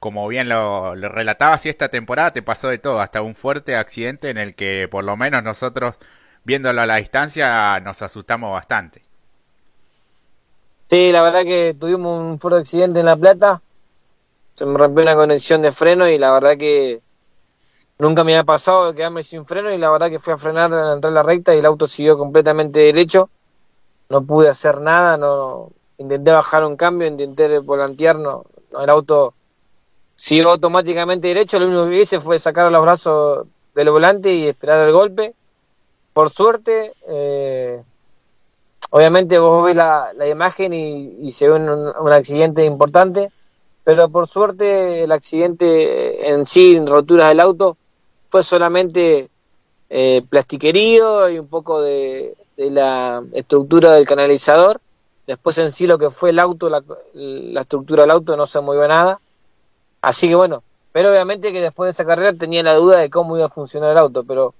como 0.00 0.28
bien 0.28 0.48
lo, 0.48 0.96
lo 0.96 1.08
relatabas 1.10 1.66
y 1.66 1.70
esta 1.70 1.90
temporada 1.90 2.32
te 2.32 2.42
pasó 2.42 2.68
de 2.68 2.78
todo, 2.78 3.00
hasta 3.00 3.22
un 3.22 3.34
fuerte 3.36 3.76
accidente 3.76 4.30
en 4.30 4.38
el 4.38 4.54
que 4.56 4.88
por 4.90 5.04
lo 5.04 5.16
menos 5.16 5.42
nosotros 5.44 5.96
viéndolo 6.44 6.82
a 6.82 6.86
la 6.86 6.96
distancia 6.96 7.80
nos 7.80 8.02
asustamos 8.02 8.52
bastante. 8.52 9.02
Sí, 10.90 11.12
la 11.12 11.22
verdad 11.22 11.44
que 11.44 11.74
tuvimos 11.78 12.20
un 12.20 12.38
fuerte 12.40 12.60
accidente 12.60 13.00
en 13.00 13.06
La 13.06 13.16
Plata, 13.16 13.62
se 14.54 14.66
me 14.66 14.78
rompió 14.78 15.02
una 15.04 15.16
conexión 15.16 15.62
de 15.62 15.72
freno 15.72 16.08
y 16.08 16.18
la 16.18 16.32
verdad 16.32 16.58
que 16.58 17.02
nunca 18.00 18.24
me 18.24 18.32
había 18.32 18.44
pasado 18.44 18.86
de 18.86 18.94
quedarme 18.94 19.22
sin 19.22 19.46
freno 19.46 19.70
y 19.70 19.78
la 19.78 19.90
verdad 19.90 20.10
que 20.10 20.18
fui 20.18 20.32
a 20.32 20.38
frenar 20.38 20.72
en 20.72 20.92
entrar 20.94 21.12
la 21.12 21.22
recta 21.22 21.54
y 21.54 21.58
el 21.58 21.66
auto 21.66 21.86
siguió 21.86 22.18
completamente 22.18 22.80
derecho, 22.80 23.30
no 24.08 24.22
pude 24.22 24.48
hacer 24.48 24.80
nada, 24.80 25.16
no 25.16 25.70
intenté 25.98 26.32
bajar 26.32 26.64
un 26.64 26.76
cambio, 26.76 27.06
intenté 27.06 27.58
volantear, 27.58 28.18
no, 28.18 28.44
el 28.80 28.90
auto 28.90 29.34
siguió 30.14 30.50
automáticamente 30.50 31.28
derecho, 31.28 31.58
lo 31.58 31.66
único 31.66 31.88
que 31.88 32.00
hice 32.00 32.20
fue 32.20 32.38
sacar 32.38 32.70
los 32.72 32.82
brazos 32.82 33.46
del 33.74 33.90
volante 33.90 34.32
y 34.32 34.48
esperar 34.48 34.86
el 34.86 34.92
golpe. 34.92 35.34
Por 36.12 36.30
suerte, 36.30 36.92
eh, 37.06 37.82
obviamente 38.90 39.38
vos 39.38 39.64
ves 39.64 39.76
la, 39.76 40.12
imagen 40.28 40.72
y, 40.72 41.30
se 41.30 41.48
ve 41.48 41.54
un, 41.54 42.12
accidente 42.12 42.64
importante, 42.64 43.30
pero 43.84 44.08
por 44.08 44.28
suerte 44.28 45.04
el 45.04 45.12
accidente 45.12 46.28
en 46.28 46.46
sí, 46.46 46.76
en 46.76 46.86
roturas 46.86 47.28
del 47.28 47.40
auto, 47.40 47.76
fue 48.30 48.42
solamente 48.42 49.28
eh, 49.88 50.22
plastiquerío 50.28 51.28
y 51.28 51.38
un 51.38 51.48
poco 51.48 51.82
de, 51.82 52.36
la 52.56 53.22
estructura 53.32 53.92
del 53.92 54.06
canalizador. 54.06 54.80
Después 55.26 55.58
en 55.58 55.72
sí 55.72 55.86
lo 55.86 55.98
que 55.98 56.10
fue 56.10 56.30
el 56.30 56.38
auto, 56.38 56.68
la, 56.68 56.82
estructura 57.60 58.02
del 58.02 58.10
auto 58.10 58.36
no 58.36 58.46
se 58.46 58.60
movió 58.60 58.86
nada. 58.86 59.20
Así 60.00 60.28
que 60.28 60.34
bueno, 60.34 60.62
pero 60.92 61.10
obviamente 61.10 61.52
que 61.52 61.60
después 61.60 61.88
de 61.88 61.90
esa 61.92 62.04
carrera 62.04 62.32
tenía 62.34 62.62
la 62.62 62.74
duda 62.74 62.98
de 62.98 63.10
cómo 63.10 63.36
iba 63.36 63.46
a 63.46 63.50
funcionar 63.50 63.92
el 63.92 63.98
auto, 63.98 64.24
pero 64.24 64.54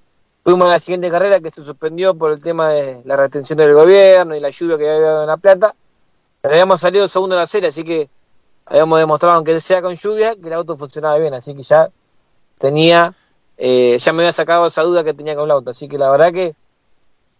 fuimos 0.44 0.66
a 0.68 0.72
la 0.72 0.80
siguiente 0.80 1.10
carrera 1.10 1.40
que 1.40 1.50
se 1.50 1.64
suspendió 1.64 2.14
por 2.14 2.32
el 2.32 2.42
tema 2.42 2.70
de 2.70 3.02
la 3.04 3.16
retención 3.16 3.56
del 3.58 3.74
gobierno 3.74 4.34
y 4.34 4.40
la 4.40 4.50
lluvia 4.50 4.78
que 4.78 4.84
había 4.88 5.08
habido 5.08 5.20
en 5.22 5.26
La 5.28 5.36
Plata. 5.36 5.74
Pero 6.40 6.54
habíamos 6.54 6.80
salido 6.80 7.06
segundo 7.06 7.34
en 7.34 7.40
la 7.40 7.46
serie, 7.46 7.68
así 7.68 7.84
que 7.84 8.08
habíamos 8.64 8.98
demostrado, 8.98 9.34
aunque 9.34 9.60
sea 9.60 9.82
con 9.82 9.94
lluvia, 9.94 10.34
que 10.36 10.46
el 10.46 10.54
auto 10.54 10.76
funcionaba 10.76 11.18
bien, 11.18 11.34
así 11.34 11.54
que 11.54 11.62
ya 11.62 11.90
tenía, 12.58 13.14
eh, 13.62 13.98
ya 13.98 14.14
me 14.14 14.22
había 14.22 14.32
sacado 14.32 14.64
esa 14.66 14.82
duda 14.82 15.04
que 15.04 15.12
tenía 15.12 15.34
con 15.34 15.44
el 15.44 15.50
auto, 15.50 15.68
así 15.68 15.86
que 15.86 15.98
la 15.98 16.10
verdad 16.10 16.32
que 16.32 16.54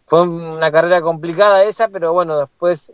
fue 0.04 0.20
una 0.20 0.70
carrera 0.70 1.00
complicada 1.00 1.64
esa, 1.64 1.88
pero 1.88 2.12
bueno, 2.12 2.38
después, 2.38 2.92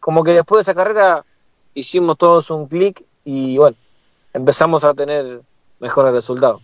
como 0.00 0.22
que 0.22 0.32
después 0.32 0.58
de 0.58 0.70
esa 0.70 0.74
carrera 0.74 1.24
hicimos 1.72 2.18
todos 2.18 2.50
un 2.50 2.68
clic 2.68 3.02
y 3.24 3.56
bueno, 3.56 3.74
empezamos 4.34 4.84
a 4.84 4.92
tener 4.92 5.40
mejores 5.80 6.12
resultados. 6.12 6.60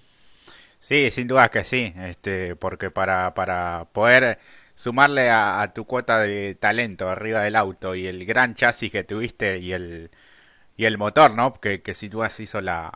Sí, 0.79 1.11
sin 1.11 1.27
duda 1.27 1.49
que 1.49 1.65
sí, 1.65 1.95
este, 1.97 2.55
porque 2.55 2.91
para, 2.91 3.33
para 3.33 3.87
poder 3.93 4.39
sumarle 4.75 5.31
a, 5.31 5.73
tu 5.75 5.87
cuota 5.87 6.19
de 6.19 6.55
talento 6.55 7.09
arriba 7.09 7.41
del 7.41 7.57
auto 7.57 7.95
y 7.95 8.07
el 8.07 8.27
gran 8.27 8.55
chasis 8.55 8.93
que 8.93 9.05
tuviste 9.05 9.57
y 9.59 9.73
el, 9.73 10.11
y 10.77 10.85
el 10.85 10.99
motor, 10.99 11.35
¿no? 11.35 11.55
Que, 11.55 11.81
que 11.81 11.95
sin 11.95 12.11
dudas 12.11 12.39
hizo 12.41 12.61
la, 12.61 12.93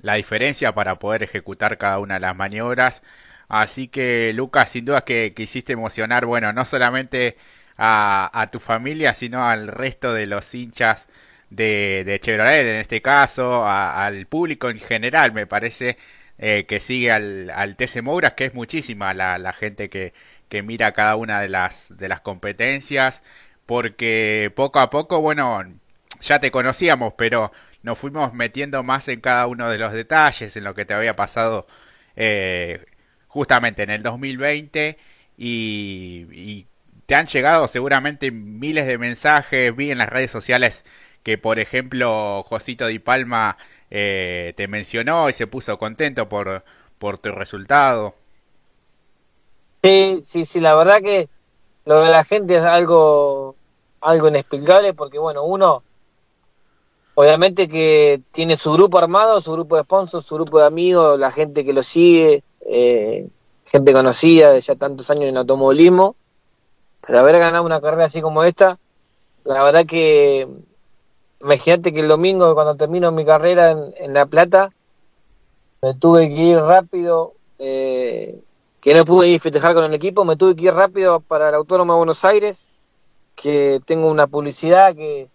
la 0.00 0.14
diferencia 0.14 0.72
para 0.74 0.96
poder 0.98 1.22
ejecutar 1.22 1.78
cada 1.78 1.98
una 1.98 2.14
de 2.14 2.20
las 2.20 2.36
maniobras. 2.36 3.02
Así 3.48 3.88
que, 3.88 4.32
Lucas, 4.34 4.70
sin 4.70 4.84
duda 4.84 5.04
que 5.04 5.32
quisiste 5.34 5.72
emocionar, 5.72 6.26
bueno, 6.26 6.52
no 6.52 6.64
solamente 6.64 7.36
a, 7.76 8.30
a 8.32 8.50
tu 8.50 8.60
familia, 8.60 9.14
sino 9.14 9.48
al 9.48 9.68
resto 9.68 10.12
de 10.12 10.26
los 10.26 10.54
hinchas 10.54 11.08
de, 11.50 12.04
de 12.04 12.20
Chevrolet, 12.20 12.66
en 12.66 12.76
este 12.76 13.00
caso, 13.02 13.66
al 13.66 14.26
público 14.26 14.68
en 14.70 14.80
general, 14.80 15.32
me 15.32 15.46
parece 15.46 15.96
eh, 16.38 16.66
que 16.68 16.80
sigue 16.80 17.10
al, 17.12 17.50
al 17.50 17.76
TC 17.76 18.02
Mouras, 18.02 18.34
que 18.34 18.46
es 18.46 18.54
muchísima 18.54 19.14
la, 19.14 19.38
la 19.38 19.52
gente 19.52 19.88
que, 19.88 20.12
que 20.48 20.62
mira 20.62 20.92
cada 20.92 21.16
una 21.16 21.40
de 21.40 21.48
las, 21.48 21.96
de 21.96 22.08
las 22.08 22.20
competencias, 22.20 23.22
porque 23.66 24.52
poco 24.54 24.80
a 24.80 24.90
poco, 24.90 25.20
bueno, 25.20 25.64
ya 26.20 26.40
te 26.40 26.50
conocíamos, 26.50 27.14
pero 27.16 27.52
nos 27.82 27.98
fuimos 27.98 28.32
metiendo 28.34 28.82
más 28.82 29.08
en 29.08 29.20
cada 29.20 29.46
uno 29.46 29.68
de 29.70 29.78
los 29.78 29.92
detalles, 29.92 30.56
en 30.56 30.64
lo 30.64 30.74
que 30.74 30.84
te 30.84 30.94
había 30.94 31.16
pasado 31.16 31.66
eh, 32.16 32.84
justamente 33.28 33.82
en 33.82 33.90
el 33.90 34.02
2020 34.02 34.98
y, 35.36 36.26
y, 36.32 36.66
te 37.06 37.14
han 37.14 37.26
llegado 37.26 37.68
seguramente 37.68 38.30
miles 38.30 38.86
de 38.86 38.98
mensajes, 38.98 39.74
vi 39.74 39.90
en 39.90 39.96
las 39.96 40.10
redes 40.10 40.30
sociales 40.30 40.84
que 41.22 41.38
por 41.38 41.58
ejemplo 41.58 42.42
Josito 42.42 42.86
Di 42.86 42.98
Palma 42.98 43.56
eh, 43.90 44.52
te 44.56 44.68
mencionó 44.68 45.28
y 45.28 45.32
se 45.32 45.46
puso 45.46 45.78
contento 45.78 46.28
por, 46.28 46.64
por 46.98 47.18
tu 47.18 47.32
resultado. 47.32 48.14
Sí, 49.82 50.22
sí, 50.24 50.44
sí, 50.44 50.60
la 50.60 50.74
verdad 50.74 51.00
que 51.00 51.28
lo 51.84 52.00
de 52.02 52.10
la 52.10 52.24
gente 52.24 52.56
es 52.56 52.62
algo, 52.62 53.56
algo 54.00 54.28
inexplicable 54.28 54.92
porque, 54.92 55.18
bueno, 55.18 55.44
uno 55.44 55.82
obviamente 57.18 57.66
que 57.66 58.20
tiene 58.30 58.56
su 58.56 58.72
grupo 58.72 58.96
armado, 58.96 59.40
su 59.40 59.50
grupo 59.50 59.74
de 59.74 59.82
sponsors, 59.82 60.24
su 60.24 60.36
grupo 60.36 60.60
de 60.60 60.66
amigos, 60.66 61.18
la 61.18 61.32
gente 61.32 61.64
que 61.64 61.72
lo 61.72 61.82
sigue, 61.82 62.44
eh, 62.60 63.26
gente 63.64 63.92
conocida 63.92 64.52
de 64.52 64.60
ya 64.60 64.76
tantos 64.76 65.10
años 65.10 65.24
en 65.24 65.36
automovilismo, 65.36 66.14
pero 67.04 67.18
haber 67.18 67.40
ganado 67.40 67.64
una 67.64 67.80
carrera 67.80 68.04
así 68.04 68.22
como 68.22 68.44
esta, 68.44 68.78
la 69.42 69.64
verdad 69.64 69.84
que 69.84 70.46
imagínate 71.40 71.92
que 71.92 71.98
el 71.98 72.06
domingo 72.06 72.54
cuando 72.54 72.76
termino 72.76 73.10
mi 73.10 73.24
carrera 73.24 73.72
en, 73.72 74.14
La 74.14 74.26
Plata, 74.26 74.70
me 75.82 75.94
tuve 75.94 76.28
que 76.28 76.40
ir 76.40 76.58
rápido, 76.60 77.32
eh, 77.58 78.40
que 78.80 78.94
no 78.94 79.04
pude 79.04 79.26
ir 79.26 79.40
festejar 79.40 79.74
con 79.74 79.82
el 79.82 79.94
equipo, 79.94 80.24
me 80.24 80.36
tuve 80.36 80.54
que 80.54 80.66
ir 80.66 80.74
rápido 80.74 81.18
para 81.18 81.48
el 81.48 81.56
Autónomo 81.56 81.94
de 81.94 81.96
Buenos 81.96 82.24
Aires, 82.24 82.70
que 83.34 83.80
tengo 83.86 84.08
una 84.08 84.28
publicidad 84.28 84.94
que, 84.94 85.28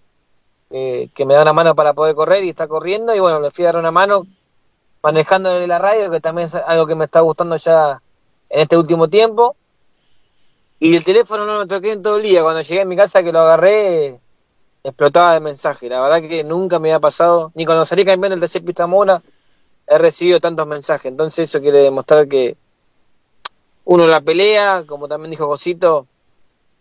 que 0.73 1.25
me 1.25 1.36
da 1.36 1.43
una 1.43 1.53
mano 1.53 1.75
para 1.75 1.93
poder 1.93 2.15
correr 2.15 2.43
y 2.43 2.49
está 2.49 2.67
corriendo, 2.67 3.13
y 3.15 3.19
bueno, 3.19 3.39
le 3.39 3.51
fui 3.51 3.63
a 3.63 3.67
dar 3.67 3.77
una 3.77 3.91
mano 3.91 4.25
manejando 5.03 5.67
la 5.67 5.77
radio, 5.77 6.09
que 6.09 6.19
también 6.19 6.47
es 6.47 6.55
algo 6.55 6.88
que 6.88 6.95
me 6.95 7.05
está 7.05 7.19
gustando 7.19 7.57
ya 7.57 8.01
en 8.49 8.62
este 8.62 8.77
último 8.77 9.07
tiempo. 9.07 9.55
Y 10.79 10.95
el 10.95 11.03
teléfono 11.03 11.45
no 11.45 11.59
me 11.59 11.67
toqué 11.67 11.91
en 11.91 12.01
todo 12.01 12.17
el 12.17 12.23
día. 12.23 12.41
Cuando 12.41 12.62
llegué 12.62 12.81
a 12.81 12.86
mi 12.86 12.95
casa 12.95 13.21
que 13.21 13.31
lo 13.31 13.41
agarré, 13.41 14.19
explotaba 14.83 15.33
de 15.33 15.39
mensaje. 15.41 15.89
La 15.89 16.01
verdad 16.01 16.27
que 16.27 16.43
nunca 16.43 16.79
me 16.79 16.89
había 16.89 16.99
pasado, 16.99 17.51
ni 17.53 17.65
cuando 17.65 17.86
salí 17.86 18.03
campeón 18.03 18.31
del 18.31 18.39
tercer 18.39 18.63
pista 18.63 18.88
Mona, 18.88 19.21
he 19.88 19.97
recibido 19.97 20.39
tantos 20.39 20.65
mensajes. 20.65 21.05
Entonces 21.05 21.49
eso 21.49 21.62
quiere 21.62 21.83
demostrar 21.83 22.27
que 22.27 22.57
uno 23.86 24.07
la 24.07 24.21
pelea, 24.21 24.86
como 24.88 25.07
también 25.07 25.31
dijo 25.31 25.47
Josito, 25.47 26.07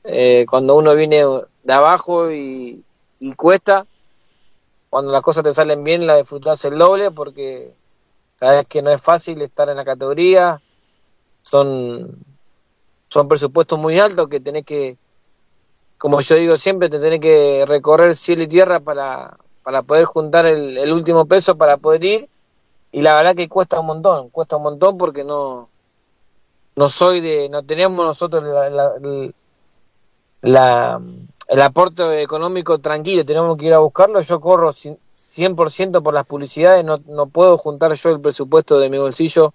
eh, 0.04 0.46
cuando 0.48 0.76
uno 0.76 0.94
viene 0.94 1.24
de 1.62 1.72
abajo 1.72 2.30
y, 2.32 2.84
cuesta, 3.32 3.86
cuando 4.90 5.12
las 5.12 5.22
cosas 5.22 5.44
te 5.44 5.54
salen 5.54 5.84
bien, 5.84 6.06
la 6.06 6.16
disfrutas 6.16 6.64
el 6.64 6.76
doble, 6.76 7.10
porque 7.10 7.72
sabes 8.38 8.66
que 8.66 8.82
no 8.82 8.90
es 8.90 9.00
fácil 9.00 9.40
estar 9.42 9.68
en 9.68 9.76
la 9.76 9.84
categoría, 9.84 10.60
son, 11.42 12.24
son 13.08 13.28
presupuestos 13.28 13.78
muy 13.78 13.98
altos 13.98 14.28
que 14.28 14.40
tenés 14.40 14.64
que 14.64 14.98
como 16.02 16.20
yo 16.20 16.34
digo 16.34 16.56
siempre, 16.56 16.88
te 16.88 16.98
tenés 16.98 17.20
que 17.20 17.64
recorrer 17.64 18.16
cielo 18.16 18.42
y 18.42 18.48
tierra 18.48 18.80
para, 18.80 19.38
para 19.62 19.82
poder 19.82 20.04
juntar 20.04 20.46
el, 20.46 20.92
último 20.92 21.26
peso 21.26 21.56
para 21.56 21.76
poder 21.76 22.04
ir. 22.04 22.28
Y 22.90 23.02
la 23.02 23.14
verdad 23.14 23.36
que 23.36 23.48
cuesta 23.48 23.78
un 23.78 23.86
montón, 23.86 24.28
cuesta 24.30 24.56
un 24.56 24.64
montón 24.64 24.98
porque 24.98 25.22
no, 25.22 25.68
no 26.74 26.88
soy 26.88 27.20
de, 27.20 27.48
no 27.48 27.62
tenemos 27.62 28.04
nosotros 28.04 28.42
la, 30.42 31.00
el 31.52 31.60
aporte 31.60 32.22
económico 32.22 32.78
tranquilo, 32.78 33.26
tenemos 33.26 33.58
que 33.58 33.66
ir 33.66 33.74
a 33.74 33.78
buscarlo. 33.78 34.22
Yo 34.22 34.40
corro 34.40 34.72
100% 34.72 36.02
por 36.02 36.14
las 36.14 36.24
publicidades, 36.24 36.82
no, 36.82 36.96
no 37.06 37.26
puedo 37.26 37.58
juntar 37.58 37.92
yo 37.92 38.08
el 38.08 38.22
presupuesto 38.22 38.78
de 38.78 38.88
mi 38.88 38.96
bolsillo 38.96 39.52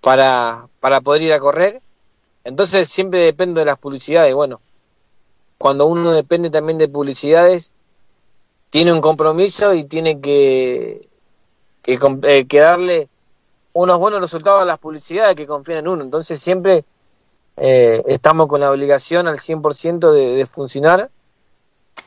para, 0.00 0.66
para 0.80 1.02
poder 1.02 1.20
ir 1.20 1.34
a 1.34 1.38
correr. 1.38 1.82
Entonces 2.42 2.88
siempre 2.88 3.20
dependo 3.20 3.60
de 3.60 3.66
las 3.66 3.76
publicidades. 3.76 4.34
Bueno, 4.34 4.62
cuando 5.58 5.84
uno 5.84 6.12
depende 6.12 6.48
también 6.48 6.78
de 6.78 6.88
publicidades, 6.88 7.74
tiene 8.70 8.94
un 8.94 9.02
compromiso 9.02 9.74
y 9.74 9.84
tiene 9.84 10.22
que, 10.22 11.06
que, 11.82 11.98
eh, 12.22 12.46
darle 12.50 13.10
unos 13.74 13.98
buenos 13.98 14.22
resultados 14.22 14.62
a 14.62 14.64
las 14.64 14.78
publicidades 14.78 15.36
que 15.36 15.46
confían 15.46 15.80
en 15.80 15.88
uno. 15.88 16.02
Entonces 16.02 16.40
siempre 16.40 16.86
eh, 17.58 18.02
estamos 18.06 18.46
con 18.46 18.60
la 18.60 18.70
obligación 18.70 19.28
al 19.28 19.36
100% 19.36 20.12
de, 20.12 20.34
de 20.36 20.46
funcionar. 20.46 21.10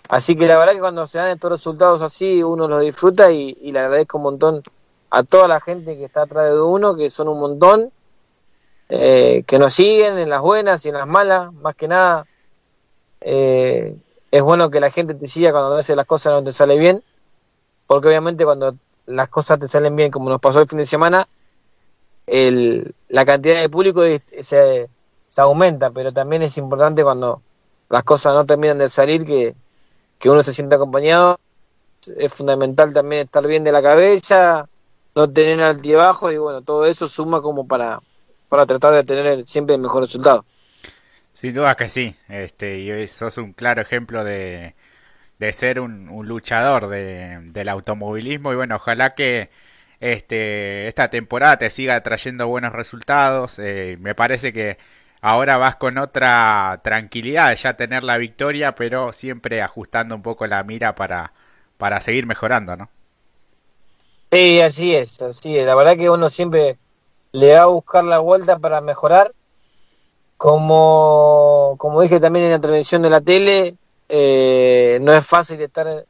Así 0.10 0.36
que 0.36 0.47
la 0.47 0.58
verdad 0.58 0.73
que 0.73 0.80
cuando 0.80 1.06
se 1.06 1.19
dan 1.19 1.30
estos 1.30 1.52
resultados 1.52 2.02
así, 2.02 2.41
uno 2.41 2.67
los 2.67 2.82
disfruta 2.82 3.32
y, 3.32 3.54
le 3.71 3.80
agradezco 3.80 4.17
un 4.17 4.23
montón 4.23 4.63
a 5.12 5.23
toda 5.23 5.47
la 5.47 5.62
gente 5.62 5.97
que 5.97 6.06
está 6.06 6.23
atrás 6.23 6.52
de 6.52 6.60
uno, 6.60 6.95
que 6.95 7.12
son 7.12 7.28
un 7.28 7.39
montón, 7.39 7.91
eh, 8.89 9.43
que 9.45 9.60
nos 9.60 9.73
siguen 9.73 10.17
en 10.17 10.30
las 10.32 10.41
buenas 10.41 10.84
y 10.84 10.89
en 10.89 10.95
las 10.95 11.08
malas, 11.08 11.54
más 11.54 11.75
que 11.75 11.88
nada. 11.88 12.25
Eh, 13.21 13.95
es 14.32 14.41
bueno 14.41 14.71
que 14.71 14.80
la 14.80 14.89
gente 14.89 15.13
te 15.13 15.28
siga 15.28 15.52
cuando 15.52 15.73
a 15.73 15.78
veces 15.78 15.95
las 15.95 16.08
cosas 16.08 16.34
no 16.34 16.43
te 16.43 16.52
salen 16.54 16.80
bien, 16.80 17.04
porque 17.86 18.08
obviamente 18.08 18.43
cuando 18.45 18.75
las 19.06 19.30
cosas 19.30 19.60
te 19.60 19.67
salen 19.67 19.95
bien, 19.95 20.10
como 20.10 20.32
nos 20.32 20.41
pasó 20.41 20.60
el 20.62 20.67
fin 20.67 20.80
de 20.80 20.86
semana, 20.86 21.28
el, 22.25 22.95
la 23.10 23.25
cantidad 23.25 23.62
de 23.62 23.69
público 23.69 24.02
se, 24.41 24.89
se 25.30 25.41
aumenta, 25.41 25.91
pero 25.91 26.12
también 26.12 26.41
es 26.41 26.58
importante 26.58 27.04
cuando 27.04 27.43
las 27.89 28.04
cosas 28.04 28.34
no 28.34 28.47
terminan 28.47 28.80
de 28.80 28.89
salir 28.89 29.23
que, 29.23 29.56
que 30.19 30.29
uno 30.29 30.43
se 30.43 30.53
sienta 30.53 30.75
acompañado. 30.75 31.39
Es 32.17 32.34
fundamental 32.34 32.93
también 32.93 33.23
estar 33.23 33.45
bien 33.47 33.63
de 33.63 33.71
la 33.71 33.82
cabeza, 33.82 34.69
no 35.15 35.29
tener 35.29 35.62
altibajo 35.62 36.32
y 36.32 36.38
bueno, 36.38 36.62
todo 36.62 36.86
eso 36.86 37.08
suma 37.08 37.41
como 37.41 37.67
para, 37.67 37.99
para 38.47 38.65
tratar 38.65 38.93
de 38.93 39.03
tener 39.03 39.47
siempre 39.47 39.75
el 39.75 39.82
mejor 39.82 40.03
resultado. 40.03 40.45
Sin 41.34 41.53
duda 41.53 41.75
que 41.75 41.89
sí, 41.89 42.15
este, 42.27 42.79
y 42.79 43.08
sos 43.08 43.38
un 43.38 43.53
claro 43.53 43.82
ejemplo 43.82 44.23
de, 44.23 44.75
de 45.39 45.53
ser 45.53 45.79
un, 45.79 46.10
luchador 46.27 46.89
de, 46.89 47.39
del 47.51 47.69
automovilismo 47.69 48.51
y 48.51 48.55
bueno, 48.55 48.75
ojalá 48.75 49.15
que 49.15 49.49
este, 49.99 50.88
esta 50.88 51.10
temporada 51.10 51.58
te 51.58 51.69
siga 51.69 52.01
trayendo 52.01 52.47
buenos 52.47 52.73
resultados. 52.73 53.60
Eh, 53.60 53.97
me 53.99 54.15
parece 54.15 54.53
que 54.53 54.77
ahora 55.21 55.58
vas 55.58 55.75
con 55.75 55.97
otra 55.97 56.79
tranquilidad 56.84 57.55
ya 57.55 57.75
tener 57.75 58.03
la 58.03 58.17
victoria, 58.17 58.75
pero 58.75 59.13
siempre 59.13 59.62
ajustando 59.62 60.15
un 60.15 60.21
poco 60.21 60.47
la 60.47 60.63
mira 60.63 60.95
para, 60.95 61.34
para 61.77 62.01
seguir 62.01 62.25
mejorando, 62.25 62.75
¿no? 62.75 62.89
Sí, 64.32 64.62
así 64.62 64.95
es, 64.95 65.21
así 65.21 65.58
es. 65.58 65.65
La 65.65 65.75
verdad 65.75 65.97
que 65.97 66.10
uno 66.10 66.29
siempre 66.29 66.77
le 67.32 67.53
va 67.53 67.63
a 67.63 67.65
buscar 67.65 68.03
la 68.03 68.19
vuelta 68.19 68.60
para 68.60 68.82
mejorar. 68.82 69.34
Como, 70.38 71.75
como 71.77 72.01
dije 72.01 72.19
también 72.19 72.45
en 72.45 72.51
la 72.51 72.62
transmisión 72.62 73.01
de 73.01 73.10
la 73.10 73.19
tele, 73.21 73.75
eh, 74.08 74.99
no 75.01 75.13
es 75.13 75.25
fácil 75.27 75.62
estar 75.62 76.05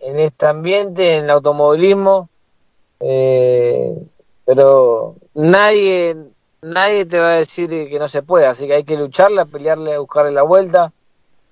en 0.00 0.18
este 0.18 0.46
ambiente, 0.46 1.16
en 1.16 1.24
el 1.24 1.30
automovilismo, 1.30 2.28
eh, 3.00 4.06
pero 4.44 5.16
nadie, 5.34 6.16
nadie 6.62 7.06
te 7.06 7.18
va 7.18 7.28
a 7.28 7.36
decir 7.36 7.68
que 7.68 7.98
no 7.98 8.08
se 8.08 8.22
puede, 8.22 8.46
así 8.46 8.66
que 8.66 8.74
hay 8.74 8.84
que 8.84 8.96
lucharla, 8.96 9.44
pelearle, 9.44 9.98
buscarle 9.98 10.32
la 10.32 10.42
vuelta, 10.42 10.92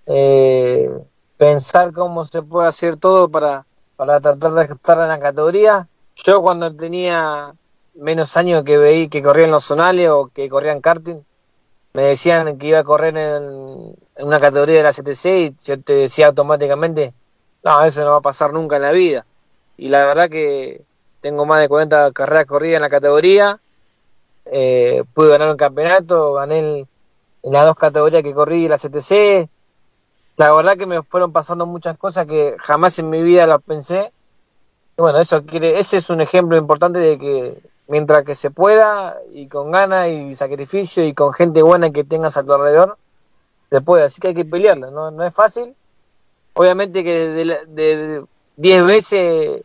eh, 0.06 0.90
pensar 1.36 1.92
cómo 1.92 2.24
se 2.24 2.42
puede 2.42 2.68
hacer 2.68 2.96
todo 2.96 3.28
para, 3.28 3.66
para 3.96 4.20
tratar 4.20 4.52
de 4.52 4.64
estar 4.64 4.98
en 4.98 5.08
la 5.08 5.20
categoría. 5.20 5.88
Yo 6.16 6.42
cuando 6.42 6.74
tenía 6.74 7.54
menos 7.94 8.36
años 8.36 8.64
que 8.64 8.76
veí 8.76 9.08
que 9.08 9.22
corría 9.22 9.46
en 9.46 9.50
los 9.52 9.64
zonales 9.64 10.08
o 10.10 10.28
que 10.28 10.48
corría 10.48 10.72
en 10.72 10.80
karting, 10.80 11.22
me 11.94 12.02
decían 12.02 12.58
que 12.58 12.68
iba 12.68 12.80
a 12.80 12.84
correr 12.84 13.16
en, 13.16 13.96
en 14.16 14.26
una 14.26 14.38
categoría 14.38 14.78
de 14.78 14.82
la 14.82 14.92
CTC 14.92 15.26
y 15.26 15.56
yo 15.64 15.80
te 15.80 15.94
decía 15.94 16.28
automáticamente, 16.28 17.14
no, 17.64 17.84
eso 17.84 18.04
no 18.04 18.10
va 18.10 18.16
a 18.18 18.20
pasar 18.20 18.52
nunca 18.52 18.76
en 18.76 18.82
la 18.82 18.92
vida. 18.92 19.26
Y 19.76 19.88
la 19.88 20.04
verdad 20.06 20.28
que 20.28 20.82
tengo 21.20 21.46
más 21.46 21.60
de 21.60 21.68
40 21.68 22.12
carreras 22.12 22.46
corridas 22.46 22.76
en 22.76 22.82
la 22.82 22.88
categoría, 22.88 23.60
eh, 24.50 25.04
pude 25.14 25.30
ganar 25.30 25.50
un 25.50 25.56
campeonato, 25.56 26.34
gané 26.34 26.58
en, 26.60 26.88
las 27.42 27.66
dos 27.66 27.76
categorías 27.76 28.22
que 28.22 28.34
corrí 28.34 28.68
la 28.68 28.78
CTC. 28.78 29.48
La 30.36 30.54
verdad 30.54 30.76
que 30.76 30.86
me 30.86 31.02
fueron 31.02 31.32
pasando 31.32 31.66
muchas 31.66 31.98
cosas 31.98 32.26
que 32.26 32.56
jamás 32.58 32.98
en 32.98 33.10
mi 33.10 33.22
vida 33.22 33.46
las 33.46 33.62
pensé. 33.62 34.12
Y 34.96 35.02
bueno, 35.02 35.20
eso 35.20 35.44
quiere, 35.44 35.78
ese 35.78 35.98
es 35.98 36.10
un 36.10 36.20
ejemplo 36.20 36.56
importante 36.56 36.98
de 36.98 37.18
que 37.18 37.62
mientras 37.88 38.24
que 38.24 38.34
se 38.34 38.50
pueda 38.50 39.16
y 39.30 39.48
con 39.48 39.70
ganas 39.70 40.08
y 40.08 40.34
sacrificio 40.34 41.04
y 41.04 41.14
con 41.14 41.32
gente 41.32 41.62
buena 41.62 41.90
que 41.90 42.04
tengas 42.04 42.36
a 42.36 42.42
tu 42.44 42.52
alrededor, 42.52 42.98
se 43.70 43.80
puede. 43.80 44.04
Así 44.04 44.20
que 44.20 44.28
hay 44.28 44.34
que 44.34 44.44
pelearla, 44.44 44.90
no, 44.90 45.10
no 45.10 45.24
es 45.24 45.34
fácil. 45.34 45.74
Obviamente 46.54 47.04
que 47.04 47.28
de 47.28 48.24
10 48.56 48.84
veces, 48.84 49.62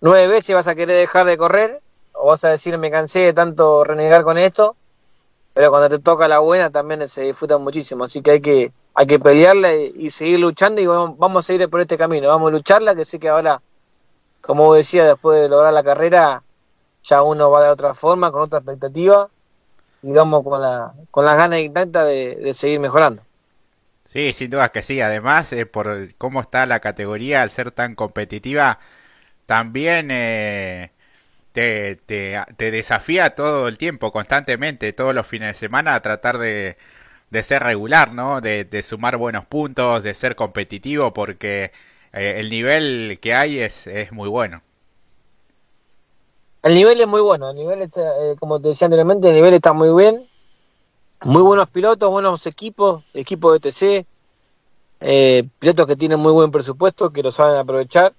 9 0.00 0.28
veces 0.28 0.54
vas 0.54 0.68
a 0.68 0.74
querer 0.74 0.96
dejar 0.96 1.26
de 1.26 1.36
correr 1.36 1.80
o 2.20 2.26
vas 2.26 2.44
a 2.44 2.50
decir 2.50 2.76
me 2.78 2.90
cansé 2.90 3.20
de 3.20 3.32
tanto 3.32 3.84
renegar 3.84 4.22
con 4.22 4.38
esto, 4.38 4.76
pero 5.54 5.70
cuando 5.70 5.88
te 5.88 5.98
toca 5.98 6.28
la 6.28 6.38
buena 6.38 6.70
también 6.70 7.06
se 7.08 7.22
disfruta 7.22 7.58
muchísimo. 7.58 8.04
Así 8.04 8.22
que 8.22 8.30
hay 8.32 8.40
que 8.40 8.72
hay 8.94 9.06
que 9.06 9.18
pelearla 9.18 9.74
y, 9.74 10.10
seguir 10.10 10.40
luchando 10.40 10.80
y 10.80 10.86
vamos, 10.86 11.16
vamos 11.18 11.44
a 11.44 11.46
seguir 11.46 11.68
por 11.70 11.80
este 11.80 11.96
camino. 11.96 12.28
Vamos 12.28 12.48
a 12.48 12.52
lucharla, 12.52 12.94
que 12.94 13.04
sé 13.04 13.18
que 13.18 13.28
ahora, 13.28 13.62
como 14.40 14.74
decía, 14.74 15.06
después 15.06 15.40
de 15.40 15.48
lograr 15.48 15.72
la 15.72 15.82
carrera, 15.82 16.42
ya 17.02 17.22
uno 17.22 17.50
va 17.50 17.64
de 17.64 17.70
otra 17.70 17.94
forma, 17.94 18.30
con 18.30 18.42
otra 18.42 18.58
expectativa, 18.58 19.28
y 20.02 20.12
vamos 20.12 20.44
con, 20.44 20.60
la, 20.60 20.92
con 21.10 21.24
las 21.24 21.36
ganas 21.36 21.60
intactas 21.60 22.06
de, 22.06 22.36
de 22.36 22.52
seguir 22.52 22.80
mejorando. 22.80 23.22
Sí, 24.04 24.32
sin 24.32 24.50
duda 24.50 24.70
que 24.70 24.82
sí. 24.82 25.00
Además, 25.00 25.52
eh, 25.52 25.66
por 25.66 26.14
cómo 26.18 26.40
está 26.40 26.66
la 26.66 26.80
categoría, 26.80 27.42
al 27.42 27.50
ser 27.50 27.70
tan 27.70 27.94
competitiva, 27.94 28.80
también 29.46 30.10
eh, 30.10 30.90
te, 31.52 31.96
te, 31.96 32.70
desafía 32.70 33.34
todo 33.34 33.68
el 33.68 33.78
tiempo, 33.78 34.12
constantemente, 34.12 34.92
todos 34.92 35.14
los 35.14 35.26
fines 35.26 35.48
de 35.48 35.54
semana, 35.54 35.94
a 35.94 36.02
tratar 36.02 36.38
de, 36.38 36.76
de 37.30 37.42
ser 37.42 37.62
regular, 37.62 38.12
¿no? 38.12 38.40
De, 38.40 38.82
sumar 38.82 39.16
buenos 39.16 39.44
puntos, 39.46 40.02
de 40.02 40.14
ser 40.14 40.36
competitivo, 40.36 41.12
porque 41.12 41.72
eh, 42.12 42.36
el 42.38 42.50
nivel 42.50 43.18
que 43.20 43.34
hay 43.34 43.58
es, 43.58 43.86
es 43.86 44.12
muy 44.12 44.28
bueno. 44.28 44.62
El 46.62 46.74
nivel 46.74 47.00
es 47.00 47.08
muy 47.08 47.22
bueno, 47.22 47.50
el 47.50 47.56
nivel 47.56 47.82
eh, 47.82 48.36
como 48.38 48.60
te 48.60 48.68
decía 48.68 48.86
anteriormente, 48.86 49.28
el 49.28 49.34
nivel 49.34 49.54
está 49.54 49.72
muy 49.72 49.94
bien. 49.96 50.26
Muy 51.22 51.42
buenos 51.42 51.68
pilotos, 51.68 52.10
buenos 52.10 52.46
equipos, 52.46 53.04
equipos 53.12 53.52
de 53.52 53.70
TC, 53.70 54.06
eh, 55.00 55.48
pilotos 55.58 55.86
que 55.86 55.96
tienen 55.96 56.18
muy 56.18 56.32
buen 56.32 56.50
presupuesto, 56.50 57.10
que 57.10 57.22
lo 57.22 57.30
saben 57.30 57.58
aprovechar. 57.58 58.14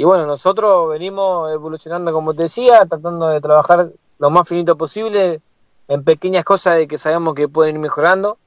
Y 0.00 0.04
bueno, 0.04 0.24
nosotros 0.24 0.88
venimos 0.88 1.52
evolucionando, 1.52 2.10
como 2.10 2.32
te 2.32 2.44
decía, 2.44 2.86
tratando 2.86 3.26
de 3.28 3.38
trabajar 3.38 3.90
lo 4.18 4.30
más 4.30 4.48
finito 4.48 4.74
posible 4.74 5.42
en 5.88 6.04
pequeñas 6.04 6.42
cosas 6.42 6.76
de 6.76 6.88
que 6.88 6.96
sabemos 6.96 7.34
que 7.34 7.48
pueden 7.48 7.76
ir 7.76 7.82
mejorando. 7.82 8.38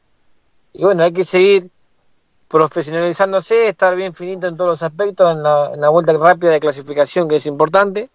Y 0.74 0.84
bueno, 0.84 1.04
hay 1.04 1.14
que 1.14 1.24
seguir 1.24 1.70
profesionalizándose, 2.48 3.68
estar 3.68 3.96
bien 3.96 4.16
finito 4.16 4.48
en 4.48 4.58
todos 4.58 4.72
los 4.72 4.82
aspectos, 4.82 5.32
en 5.32 5.44
la, 5.44 5.90
vuelta 5.90 6.12
rápida 6.14 6.50
de 6.50 6.60
clasificación, 6.60 7.28
que 7.28 7.36
es 7.36 7.46
importante 7.46 8.10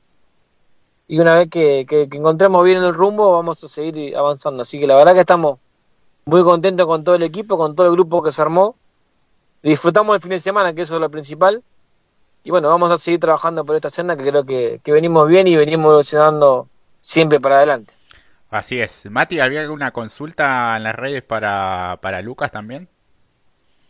y 1.07 1.21
una 1.21 1.37
vez 1.37 1.49
que, 1.49 1.87
que, 1.89 2.09
encontremos 2.11 2.65
bien 2.65 2.79
el 2.79 2.93
rumbo 2.93 3.35
vamos 3.35 3.63
a 3.63 3.69
seguir 3.69 4.17
avanzando. 4.17 4.63
Así 4.65 4.81
que 4.81 4.89
la 4.89 4.97
verdad 4.97 5.15
que 5.15 5.21
estamos 5.21 5.61
muy 6.25 6.43
contentos 6.43 6.89
con 6.89 7.05
todo 7.05 7.15
el 7.15 7.23
equipo, 7.23 7.57
con 7.57 7.77
todo 7.77 7.87
el 7.87 7.93
grupo 7.93 8.21
que 8.21 8.33
se 8.33 8.43
armó. 8.43 8.75
Disfrutamos 9.63 10.17
el 10.17 10.23
fin 10.23 10.31
de 10.31 10.41
semana, 10.41 10.75
que 10.75 10.83
eso 10.83 10.97
es 10.97 11.01
lo 11.01 11.09
principal. 11.09 11.63
Y 12.45 12.51
bueno, 12.51 12.69
vamos 12.69 12.91
a 12.91 12.99
seguir 12.99 13.21
trabajando 13.21 13.65
por 13.65 13.77
esta 13.77 13.91
senda 13.91 14.17
que 14.17 14.25
creo 14.25 14.45
que, 14.45 14.81
que 14.83 14.93
venimos 14.93 15.29
bien 15.29 15.47
y 15.47 15.57
venimos 15.57 15.87
evolucionando 15.87 16.69
siempre 17.01 17.41
para 17.41 17.59
adelante. 17.59 17.95
Así 18.51 18.81
es. 18.81 19.05
Mati, 19.11 19.41
¿había 19.41 19.61
alguna 19.61 19.91
consulta 19.91 20.77
en 20.77 20.85
las 20.85 20.95
redes 20.95 21.23
para, 21.23 21.99
para 22.01 22.23
Lucas 22.23 22.51
también? 22.51 22.89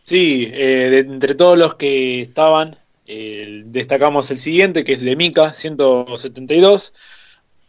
Sí, 0.03 0.49
eh, 0.53 0.89
de, 0.89 0.99
entre 0.99 1.35
todos 1.35 1.57
los 1.57 1.75
que 1.75 2.21
estaban, 2.21 2.77
eh, 3.05 3.61
destacamos 3.65 4.29
el 4.31 4.39
siguiente, 4.39 4.83
que 4.83 4.93
es 4.93 5.01
de 5.01 5.15
Mika, 5.15 5.53
172, 5.53 6.93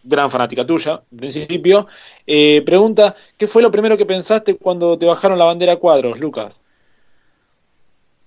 gran 0.02 0.30
fanática 0.30 0.66
tuya, 0.66 1.02
en 1.12 1.18
principio. 1.18 1.86
Eh, 2.26 2.62
pregunta, 2.64 3.14
¿qué 3.36 3.46
fue 3.46 3.62
lo 3.62 3.70
primero 3.70 3.96
que 3.96 4.06
pensaste 4.06 4.56
cuando 4.56 4.98
te 4.98 5.06
bajaron 5.06 5.38
la 5.38 5.44
bandera 5.44 5.74
a 5.74 5.76
cuadros, 5.76 6.18
Lucas? 6.18 6.60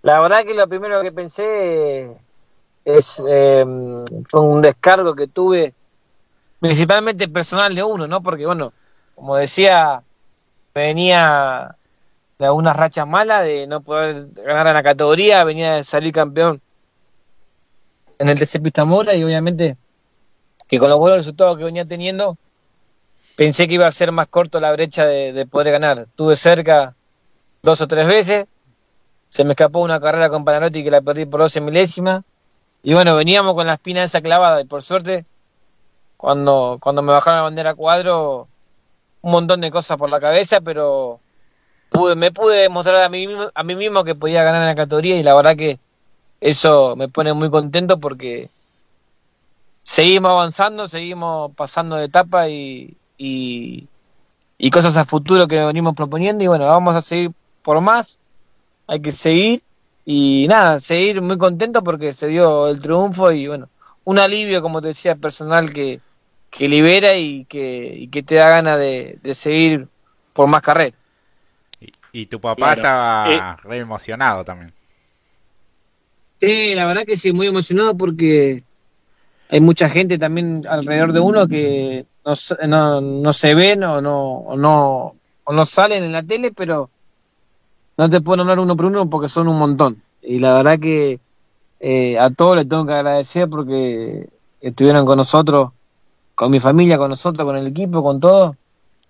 La 0.04 0.20
verdad 0.22 0.44
que 0.46 0.54
lo 0.54 0.68
primero 0.68 1.02
que 1.02 1.12
pensé 1.12 2.12
es 2.86 3.24
eh, 3.28 3.66
fue 4.30 4.42
un 4.42 4.62
descargo 4.62 5.16
que 5.16 5.28
tuve, 5.28 5.74
principalmente 6.60 7.28
personal 7.28 7.74
de 7.74 7.84
uno, 7.84 8.08
¿no? 8.08 8.22
Porque, 8.22 8.46
bueno, 8.46 8.74
como 9.16 9.36
decía, 9.36 10.04
venía 10.74 11.76
de 12.40 12.46
algunas 12.46 12.76
rachas 12.76 13.08
malas, 13.08 13.44
de 13.44 13.68
no 13.68 13.82
poder 13.82 14.28
ganar 14.36 14.68
en 14.68 14.74
la 14.74 14.84
categoría, 14.84 15.44
venía 15.44 15.76
de 15.76 15.84
salir 15.84 16.14
campeón 16.14 16.62
en 18.20 18.30
el 18.30 18.40
TC 18.40 18.62
Pista 18.62 18.86
Mora 18.86 19.14
y 19.16 19.24
obviamente 19.24 19.78
que 20.68 20.80
con 20.80 20.90
los 20.90 21.00
buenos 21.00 21.20
resultados 21.20 21.58
que 21.58 21.64
venía 21.64 21.86
teniendo 21.86 22.38
pensé 23.36 23.68
que 23.68 23.76
iba 23.76 23.88
a 23.88 23.92
ser 23.92 24.12
más 24.12 24.28
corto 24.28 24.60
la 24.60 24.72
brecha 24.72 25.06
de, 25.06 25.46
poder 25.46 25.72
ganar. 25.72 26.08
Tuve 26.16 26.36
cerca 26.36 26.96
dos 27.62 27.82
o 27.82 27.88
tres 27.88 28.08
veces, 28.08 28.46
se 29.30 29.44
me 29.44 29.52
escapó 29.52 29.80
una 29.82 30.00
carrera 30.00 30.30
con 30.30 30.46
Panarotti 30.46 30.84
que 30.84 30.92
la 30.92 31.02
perdí 31.02 31.26
por 31.26 31.42
12 31.42 31.62
milésimas 31.62 32.24
y 32.84 32.94
bueno, 32.94 33.16
veníamos 33.16 33.56
con 33.56 33.66
la 33.68 33.74
espina 33.74 34.04
esa 34.04 34.22
clavada 34.22 34.62
y 34.62 34.66
por 34.66 34.84
suerte 34.84 35.26
cuando, 36.18 36.78
cuando 36.82 37.02
me 37.02 37.12
bajaron 37.12 37.38
la 37.38 37.44
bandera 37.44 37.76
cuadro 37.76 38.48
un 39.22 39.32
montón 39.32 39.62
de 39.62 39.72
cosas 39.72 39.98
por 39.98 40.10
la 40.10 40.20
cabeza, 40.20 40.62
pero 40.62 41.20
me 42.16 42.32
pude 42.32 42.58
demostrar 42.58 43.04
a 43.04 43.10
mí, 43.10 43.28
a 43.54 43.64
mí 43.64 43.76
mismo 43.76 44.04
que 44.04 44.16
podía 44.16 44.44
ganar 44.44 44.62
en 44.62 44.68
la 44.68 44.76
categoría 44.76 45.16
y 45.16 45.24
la 45.24 45.34
verdad 45.34 45.56
que 45.56 45.80
eso 46.42 46.96
me 46.96 47.08
pone 47.08 47.34
muy 47.34 47.50
contento 47.50 48.00
porque 48.00 48.50
seguimos 49.84 50.32
avanzando, 50.32 50.88
seguimos 50.88 51.54
pasando 51.56 51.96
de 51.96 52.06
etapa 52.06 52.50
y, 52.50 52.98
y, 53.18 53.88
cosas 54.72 54.98
a 54.98 55.06
futuro 55.06 55.48
que 55.48 55.58
nos 55.58 55.68
venimos 55.68 55.96
proponiendo 55.96 56.44
y 56.44 56.48
bueno, 56.48 56.66
vamos 56.66 56.96
a 56.96 57.02
seguir 57.02 57.32
por 57.62 57.80
más, 57.80 58.18
hay 58.88 59.02
que 59.02 59.12
seguir 59.12 59.62
y 60.06 60.48
nada, 60.50 60.80
seguir 60.80 61.22
muy 61.22 61.38
contento 61.38 61.84
porque 61.84 62.14
se 62.14 62.28
dio 62.28 62.68
el 62.68 62.82
triunfo 62.82 63.32
y 63.32 63.48
bueno, 63.48 63.70
un 64.04 64.20
alivio 64.20 64.62
como 64.62 64.82
te 64.82 64.90
decía 64.90 65.16
personal 65.16 65.72
que, 65.72 66.02
que 66.50 66.68
libera 66.68 67.16
y 67.16 67.46
que, 67.46 67.94
y 67.98 68.08
que 68.10 68.24
te 68.24 68.36
da 68.36 68.50
ganas 68.50 68.80
de, 68.80 69.20
seguir 69.34 69.88
por 70.34 70.48
más 70.48 70.62
carreras. 70.62 71.00
Y, 72.12 72.28
tu 72.28 72.40
papá 72.40 72.74
estaba 72.74 73.34
eh, 73.34 73.62
re 73.64 73.80
emocionado 73.80 74.44
también. 74.46 74.72
Sí, 76.38 76.76
la 76.76 76.86
verdad 76.86 77.06
que 77.06 77.18
sí, 77.18 77.32
muy 77.32 77.48
emocionado 77.48 77.98
porque 77.98 78.64
hay 79.50 79.62
mucha 79.62 79.90
gente 79.90 80.20
también 80.20 80.64
alrededor 80.68 81.14
de 81.14 81.20
uno 81.22 81.48
que 81.48 82.06
no, 82.26 82.34
no, 82.68 83.02
no 83.02 83.34
se 83.34 83.56
ven 83.56 83.84
o 83.84 84.02
no, 84.02 84.20
o 84.20 84.58
no, 84.58 85.16
o 85.44 85.54
no 85.54 85.66
salen 85.66 86.04
en 86.04 86.12
la 86.12 86.22
tele, 86.22 86.52
pero 86.52 86.92
no 87.98 88.10
te 88.10 88.22
puedo 88.22 88.38
nombrar 88.38 88.60
uno 88.60 88.76
por 88.76 88.86
uno 88.86 89.10
porque 89.10 89.28
son 89.28 89.48
un 89.48 89.60
montón. 89.60 90.02
Y 90.22 90.40
la 90.40 90.54
verdad 90.56 90.80
que 90.80 91.20
eh, 91.80 92.18
a 92.18 92.30
todos 92.30 92.56
les 92.56 92.68
tengo 92.68 92.86
que 92.86 92.94
agradecer 92.94 93.50
porque 93.50 94.30
estuvieron 94.62 95.06
con 95.06 95.18
nosotros, 95.18 95.72
con 96.36 96.52
mi 96.52 96.60
familia, 96.60 96.98
con 96.98 97.10
nosotros, 97.10 97.46
con 97.46 97.58
el 97.58 97.68
equipo, 97.68 98.02
con 98.02 98.20
todo, 98.20 98.56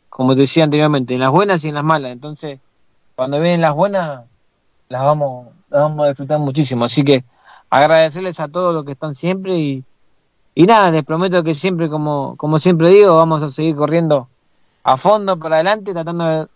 como 0.09 0.33
te 0.33 0.41
decía 0.41 0.63
anteriormente, 0.63 1.13
en 1.13 1.19
las 1.19 1.31
buenas 1.31 1.63
y 1.63 1.69
en 1.69 1.75
las 1.75 1.83
malas. 1.83 2.11
Entonces, 2.11 2.59
cuando 3.15 3.39
vienen 3.39 3.61
las 3.61 3.75
buenas, 3.75 4.23
las 4.89 5.03
vamos, 5.03 5.47
las 5.69 5.81
vamos 5.83 6.05
a 6.05 6.07
disfrutar 6.09 6.39
muchísimo. 6.39 6.85
Así 6.85 7.03
que 7.03 7.23
agradecerles 7.69 8.39
a 8.39 8.47
todos 8.47 8.73
los 8.73 8.85
que 8.85 8.93
están 8.93 9.15
siempre 9.15 9.57
y, 9.57 9.83
y 10.55 10.65
nada, 10.65 10.91
les 10.91 11.03
prometo 11.03 11.43
que 11.43 11.53
siempre, 11.53 11.89
como, 11.89 12.35
como 12.37 12.59
siempre 12.59 12.89
digo, 12.89 13.15
vamos 13.15 13.41
a 13.43 13.49
seguir 13.49 13.75
corriendo 13.75 14.27
a 14.83 14.97
fondo 14.97 15.37
para 15.37 15.55
adelante, 15.55 15.93
tratando 15.93 16.25
de 16.25 16.47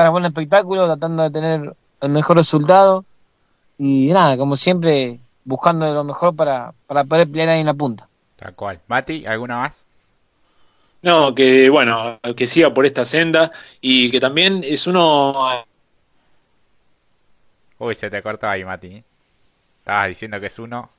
dar 0.00 0.10
buen 0.10 0.24
espectáculo, 0.24 0.86
tratando 0.86 1.22
de 1.22 1.30
tener 1.30 1.74
el 2.00 2.08
mejor 2.10 2.36
resultado 2.36 3.04
y 3.78 4.08
nada, 4.08 4.36
como 4.36 4.56
siempre, 4.56 5.20
buscando 5.44 5.92
lo 5.92 6.04
mejor 6.04 6.34
para, 6.34 6.72
para 6.86 7.04
poder 7.04 7.28
pelear 7.28 7.50
ahí 7.50 7.60
en 7.60 7.66
la 7.66 7.74
punta. 7.74 8.08
Tal 8.36 8.54
cual. 8.54 8.80
Mati, 8.88 9.26
¿alguna 9.26 9.58
más? 9.58 9.86
No, 11.02 11.34
que 11.34 11.70
bueno, 11.70 12.18
que 12.36 12.46
siga 12.46 12.72
por 12.72 12.86
esta 12.86 13.04
senda 13.04 13.52
y 13.80 14.10
que 14.10 14.20
también 14.20 14.62
es 14.64 14.86
uno... 14.86 15.64
Uy, 17.78 17.94
se 17.94 18.10
te 18.10 18.22
cortó 18.22 18.48
ahí, 18.48 18.64
Mati. 18.64 19.04
Estabas 19.80 20.08
diciendo 20.08 20.40
que 20.40 20.46
es 20.46 20.58
uno. 20.58 20.90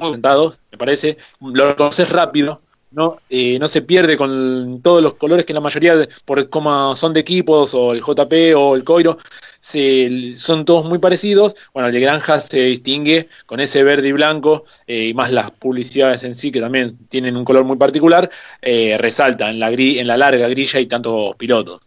me 0.00 0.78
parece. 0.78 1.16
Lo 1.40 1.76
conoces 1.76 2.10
rápido, 2.10 2.60
no, 2.90 3.18
eh, 3.28 3.58
no 3.58 3.68
se 3.68 3.82
pierde 3.82 4.16
con 4.16 4.80
todos 4.82 5.02
los 5.02 5.14
colores 5.14 5.44
que 5.44 5.52
la 5.52 5.60
mayoría, 5.60 6.08
por 6.24 6.48
como 6.48 6.94
son 6.96 7.12
de 7.12 7.20
equipos, 7.20 7.74
o 7.74 7.92
el 7.92 8.00
JP 8.00 8.54
o 8.56 8.74
el 8.76 8.84
Coiro, 8.84 9.18
se, 9.60 10.34
son 10.36 10.64
todos 10.64 10.84
muy 10.84 10.98
parecidos. 10.98 11.56
Bueno, 11.74 11.88
el 11.88 11.94
de 11.94 12.00
Granja 12.00 12.40
se 12.40 12.60
distingue 12.60 13.28
con 13.46 13.60
ese 13.60 13.82
verde 13.82 14.08
y 14.08 14.12
blanco, 14.12 14.64
eh, 14.86 15.08
y 15.08 15.14
más 15.14 15.32
las 15.32 15.50
publicidades 15.50 16.22
en 16.24 16.34
sí, 16.34 16.52
que 16.52 16.60
también 16.60 16.96
tienen 17.08 17.36
un 17.36 17.44
color 17.44 17.64
muy 17.64 17.76
particular, 17.76 18.30
eh, 18.62 18.96
resalta 18.98 19.50
en 19.50 19.58
la, 19.58 19.70
en 19.70 20.06
la 20.06 20.16
larga 20.16 20.48
grilla 20.48 20.80
y 20.80 20.86
tantos 20.86 21.34
pilotos. 21.36 21.80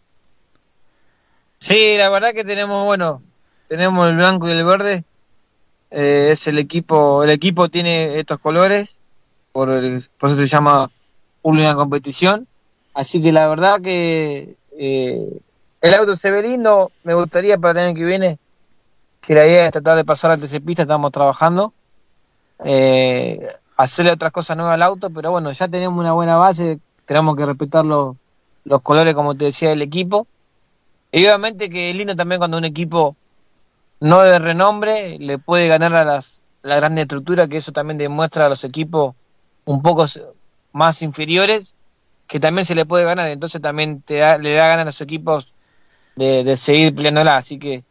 Sí, 1.58 1.96
la 1.96 2.08
verdad 2.08 2.32
que 2.34 2.44
tenemos, 2.44 2.84
bueno, 2.84 3.22
tenemos 3.68 4.08
el 4.08 4.16
blanco 4.16 4.48
y 4.48 4.52
el 4.52 4.64
verde. 4.64 5.04
es 5.90 6.46
el 6.46 6.58
equipo, 6.58 7.24
el 7.24 7.30
equipo 7.30 7.68
tiene 7.68 8.18
estos 8.18 8.38
colores, 8.38 9.00
por, 9.52 9.68
por 10.18 10.30
eso 10.30 10.36
se 10.36 10.46
llama 10.46 10.90
una 11.42 11.74
competición. 11.74 12.46
Así 12.94 13.22
que 13.22 13.32
la 13.32 13.48
verdad 13.48 13.80
que 13.80 14.56
eh, 14.78 15.40
el 15.80 15.94
auto 15.94 16.16
se 16.16 16.30
ve 16.30 16.42
lindo. 16.42 16.90
Me 17.04 17.14
gustaría 17.14 17.58
para 17.58 17.80
el 17.80 17.88
año 17.88 17.96
que 17.96 18.04
viene 18.04 18.38
que 19.20 19.34
la 19.34 19.46
idea 19.46 19.66
es 19.66 19.72
tratar 19.72 19.96
de 19.96 20.04
pasar 20.04 20.30
al 20.30 20.40
TC 20.40 20.60
Pista. 20.64 20.82
Estamos 20.82 21.12
trabajando. 21.12 21.72
Eh, 22.64 23.46
hacerle 23.76 24.12
otras 24.12 24.32
cosas 24.32 24.56
nuevas 24.56 24.74
al 24.74 24.82
auto, 24.82 25.08
pero 25.10 25.30
bueno, 25.30 25.50
ya 25.52 25.68
tenemos 25.68 25.98
una 25.98 26.12
buena 26.12 26.36
base. 26.36 26.78
Tenemos 27.06 27.36
que 27.36 27.46
respetar 27.46 27.84
los, 27.84 28.16
los 28.64 28.82
colores, 28.82 29.14
como 29.14 29.34
te 29.34 29.46
decía, 29.46 29.70
del 29.70 29.82
equipo. 29.82 30.26
Y 31.12 31.24
obviamente 31.24 31.68
que 31.68 31.90
es 31.90 31.96
lindo 31.96 32.14
también 32.14 32.38
cuando 32.38 32.58
un 32.58 32.64
equipo 32.64 33.16
no 34.00 34.22
de 34.22 34.38
renombre 34.38 35.18
le 35.18 35.38
puede 35.38 35.68
ganar 35.68 35.94
a 35.94 36.04
las, 36.04 36.42
la 36.62 36.76
gran 36.76 36.96
estructura, 36.98 37.48
que 37.48 37.56
eso 37.56 37.72
también 37.72 37.98
demuestra 37.98 38.46
a 38.46 38.48
los 38.48 38.64
equipos 38.64 39.14
un 39.70 39.82
poco 39.82 40.06
más 40.72 41.02
inferiores 41.02 41.74
que 42.26 42.40
también 42.40 42.66
se 42.66 42.74
le 42.74 42.86
puede 42.86 43.04
ganar, 43.04 43.28
entonces 43.28 43.60
también 43.60 44.02
te 44.02 44.16
le 44.38 44.54
da 44.54 44.68
ganas 44.68 44.82
a 44.82 44.84
los 44.86 45.00
equipos 45.00 45.54
de, 46.16 46.44
de 46.44 46.56
seguir 46.56 46.94
peleándola, 46.94 47.36
así 47.36 47.58
que 47.58 47.82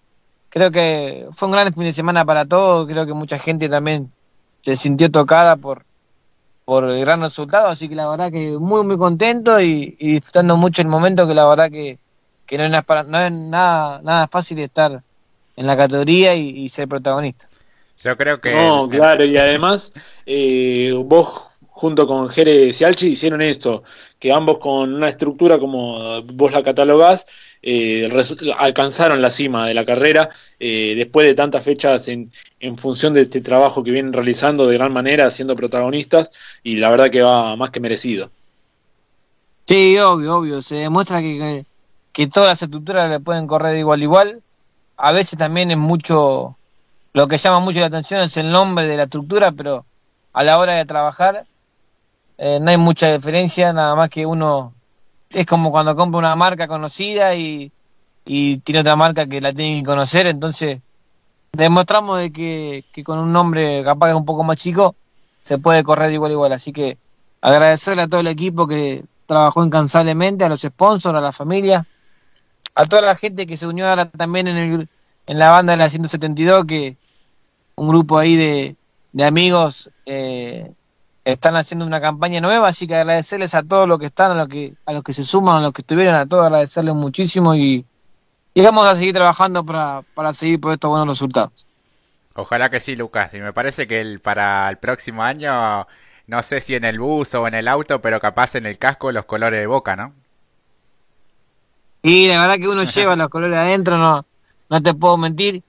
creo 0.50 0.72
que 0.72 1.28
fue 1.36 1.48
un 1.48 1.54
gran 1.54 1.74
fin 1.74 1.84
de 1.84 1.94
semana 1.94 2.26
para 2.26 2.46
todos, 2.46 2.88
creo 2.88 3.06
que 3.06 3.14
mucha 3.14 3.40
gente 3.40 3.70
también 3.70 4.12
se 4.62 4.76
sintió 4.76 5.10
tocada 5.12 5.56
por, 5.56 5.84
por 6.66 6.86
el 6.86 7.00
gran 7.02 7.22
resultado, 7.22 7.68
así 7.68 7.88
que 7.90 7.96
la 7.96 8.10
verdad 8.10 8.32
que 8.32 8.52
muy 8.52 8.84
muy 8.84 8.98
contento 8.98 9.60
y, 9.62 9.98
disfrutando 10.00 10.58
mucho 10.58 10.82
el 10.82 10.88
momento 10.88 11.28
que 11.28 11.34
la 11.34 11.48
verdad 11.48 11.70
que, 11.70 11.98
que 12.46 12.58
no, 12.58 12.64
es 12.66 12.72
nada, 12.72 13.04
no 13.04 13.20
es 13.20 13.32
nada, 13.32 14.02
nada 14.04 14.28
fácil 14.28 14.60
estar 14.60 15.02
en 15.56 15.68
la 15.68 15.76
categoría 15.76 16.36
y, 16.36 16.68
ser 16.70 16.88
protagonista. 16.88 17.46
Yo 18.02 18.16
creo 18.16 18.40
que... 18.40 18.56
No, 18.56 18.88
claro, 18.88 19.26
y 19.26 19.38
además 19.38 19.92
eh, 20.26 20.94
vos 20.96 21.49
junto 21.80 22.06
con 22.06 22.28
Jerez 22.28 22.82
y 22.82 22.84
Alchi 22.84 23.08
hicieron 23.08 23.42
esto, 23.42 23.84
que 24.20 24.34
ambos 24.34 24.58
con 24.58 24.94
una 24.94 25.08
estructura 25.08 25.60
como 25.60 26.22
vos 26.24 26.52
la 26.52 26.62
catalogás, 26.62 27.26
eh, 27.64 28.10
alcanzaron 28.58 29.22
la 29.22 29.30
cima 29.30 29.66
de 29.66 29.74
la 29.74 29.86
carrera 29.86 30.30
eh, 30.60 30.94
después 30.98 31.26
de 31.26 31.36
tantas 31.36 31.64
fechas 31.64 32.10
en, 32.10 32.34
en, 32.60 32.78
función 32.78 33.14
de 33.14 33.22
este 33.22 33.40
trabajo 33.40 33.82
que 33.82 33.92
vienen 33.92 34.12
realizando 34.12 34.68
de 34.68 34.74
gran 34.74 34.92
manera, 34.92 35.32
siendo 35.32 35.56
protagonistas, 35.56 36.32
y 36.64 36.76
la 36.76 36.90
verdad 36.90 37.10
que 37.10 37.22
va 37.22 37.56
más 37.56 37.72
que 37.72 37.80
merecido. 37.80 38.30
Sí, 39.66 39.98
obvio, 40.00 40.36
obvio, 40.36 40.62
se 40.62 40.76
demuestra 40.76 41.22
que, 41.22 41.64
que, 42.12 42.28
todas 42.28 42.50
las 42.50 42.62
estructuras 42.62 43.10
le 43.10 43.22
pueden 43.22 43.48
correr 43.48 43.78
igual 43.78 44.04
igual, 44.04 44.42
a 44.98 45.14
veces 45.14 45.40
también 45.40 45.72
es 45.72 45.78
mucho, 45.78 46.58
lo 47.14 47.28
que 47.30 47.38
llama 47.38 47.62
mucho 47.62 47.80
la 47.80 47.86
atención 47.86 48.20
es 48.20 48.36
el 48.36 48.50
nombre 48.52 48.86
de 48.86 48.98
la 48.98 49.04
estructura, 49.04 49.54
pero 49.54 49.86
a 50.34 50.44
la 50.44 50.60
hora 50.60 50.74
de 50.74 50.84
trabajar 50.84 51.46
eh, 52.42 52.58
no 52.62 52.72
hay 52.72 52.78
mucha 52.78 53.12
diferencia, 53.12 53.74
nada 53.74 53.96
más 53.96 54.10
que 54.10 54.26
uno 54.26 54.74
es 55.30 55.46
como 55.46 55.72
cuando 55.72 55.94
compra 55.94 56.20
una 56.20 56.38
marca 56.38 56.70
conocida 56.70 57.36
y, 57.36 57.72
tiene 58.26 58.80
otra 58.80 58.96
marca 58.96 59.26
que 59.28 59.42
la 59.42 59.52
tiene 59.52 59.82
que 59.82 59.86
conocer, 59.86 60.28
entonces 60.28 60.80
demostramos 61.52 62.20
de 62.20 62.32
que, 62.32 63.04
con 63.04 63.20
un 63.20 63.34
nombre 63.34 63.84
capaz 63.84 64.14
un 64.16 64.24
poco 64.24 64.44
más 64.44 64.56
chico 64.58 64.96
se 65.40 65.58
puede 65.58 65.84
correr 65.84 66.14
igual 66.14 66.32
igual, 66.32 66.54
así 66.54 66.72
que 66.72 66.98
agradecerle 67.42 68.04
a 68.04 68.08
todo 68.08 68.22
el 68.22 68.28
equipo 68.28 68.68
que 68.68 69.04
trabajó 69.26 69.66
incansablemente, 69.66 70.46
a 70.46 70.50
los 70.50 70.62
sponsors, 70.62 71.18
a 71.18 71.22
la 71.22 71.34
familia, 71.34 71.88
a 72.74 72.86
toda 72.86 73.02
la 73.02 73.16
gente 73.16 73.48
que 73.48 73.58
se 73.58 73.68
unió 73.68 73.90
ahora 73.90 74.10
también 74.10 74.48
en, 74.48 74.58
el, 74.58 74.90
en 75.28 75.40
la 75.40 75.50
banda 75.50 75.74
de 75.74 75.78
la 75.78 75.90
172, 75.90 76.66
que 76.66 76.96
un 77.76 77.90
grupo 77.90 78.18
ahí 78.18 78.38
de, 78.38 78.76
de 79.12 79.26
amigos 79.26 79.90
eh, 80.06 80.72
están 81.34 81.56
haciendo 81.56 81.86
una 81.86 82.02
campaña 82.02 82.42
nueva, 82.42 82.70
así 82.70 82.88
que 82.88 82.96
agradecerles 82.96 83.54
a 83.56 83.64
todos 83.64 83.88
los 83.88 84.00
que 84.00 84.08
están, 84.08 84.32
a 84.32 84.36
los 84.36 84.48
que, 84.48 84.74
a 84.86 84.94
los 84.94 85.04
que 85.04 85.14
se 85.14 85.24
suman, 85.24 85.58
a 85.58 85.62
los 85.62 85.74
que 85.74 85.82
estuvieron, 85.82 86.16
a 86.16 86.26
todos 86.26 86.46
agradecerles 86.46 86.96
muchísimo 86.96 87.56
y, 87.56 87.86
y 88.54 88.62
vamos 88.62 88.86
a 88.88 88.96
seguir 88.96 89.14
trabajando 89.14 89.66
para, 89.66 90.04
para 90.14 90.34
seguir 90.34 90.60
por 90.60 90.74
estos 90.74 90.90
buenos 90.90 91.08
resultados. 91.08 91.52
Ojalá 92.36 92.70
que 92.70 92.80
sí, 92.80 92.96
Lucas. 92.96 93.34
Y 93.34 93.40
me 93.40 93.54
parece 93.54 93.88
que 93.88 94.02
el, 94.02 94.20
para 94.20 94.70
el 94.70 94.78
próximo 94.78 95.24
año, 95.24 95.88
no 96.28 96.44
sé 96.44 96.62
si 96.62 96.76
en 96.76 96.86
el 96.86 97.00
bus 97.00 97.34
o 97.36 97.48
en 97.48 97.54
el 97.54 97.68
auto, 97.68 98.02
pero 98.02 98.20
capaz 98.20 98.56
en 98.56 98.66
el 98.66 98.78
casco 98.78 99.12
los 99.12 99.26
colores 99.26 99.60
de 99.60 99.68
boca, 99.68 99.96
¿no? 99.96 100.14
Y 102.02 102.28
la 102.28 102.42
verdad 102.42 102.56
que 102.56 102.70
uno 102.70 102.84
lleva 102.96 103.16
los 103.16 103.30
colores 103.30 103.58
adentro, 103.58 103.98
no, 103.98 104.26
no 104.70 104.82
te 104.82 104.94
puedo 104.94 105.18
mentir. 105.18 105.64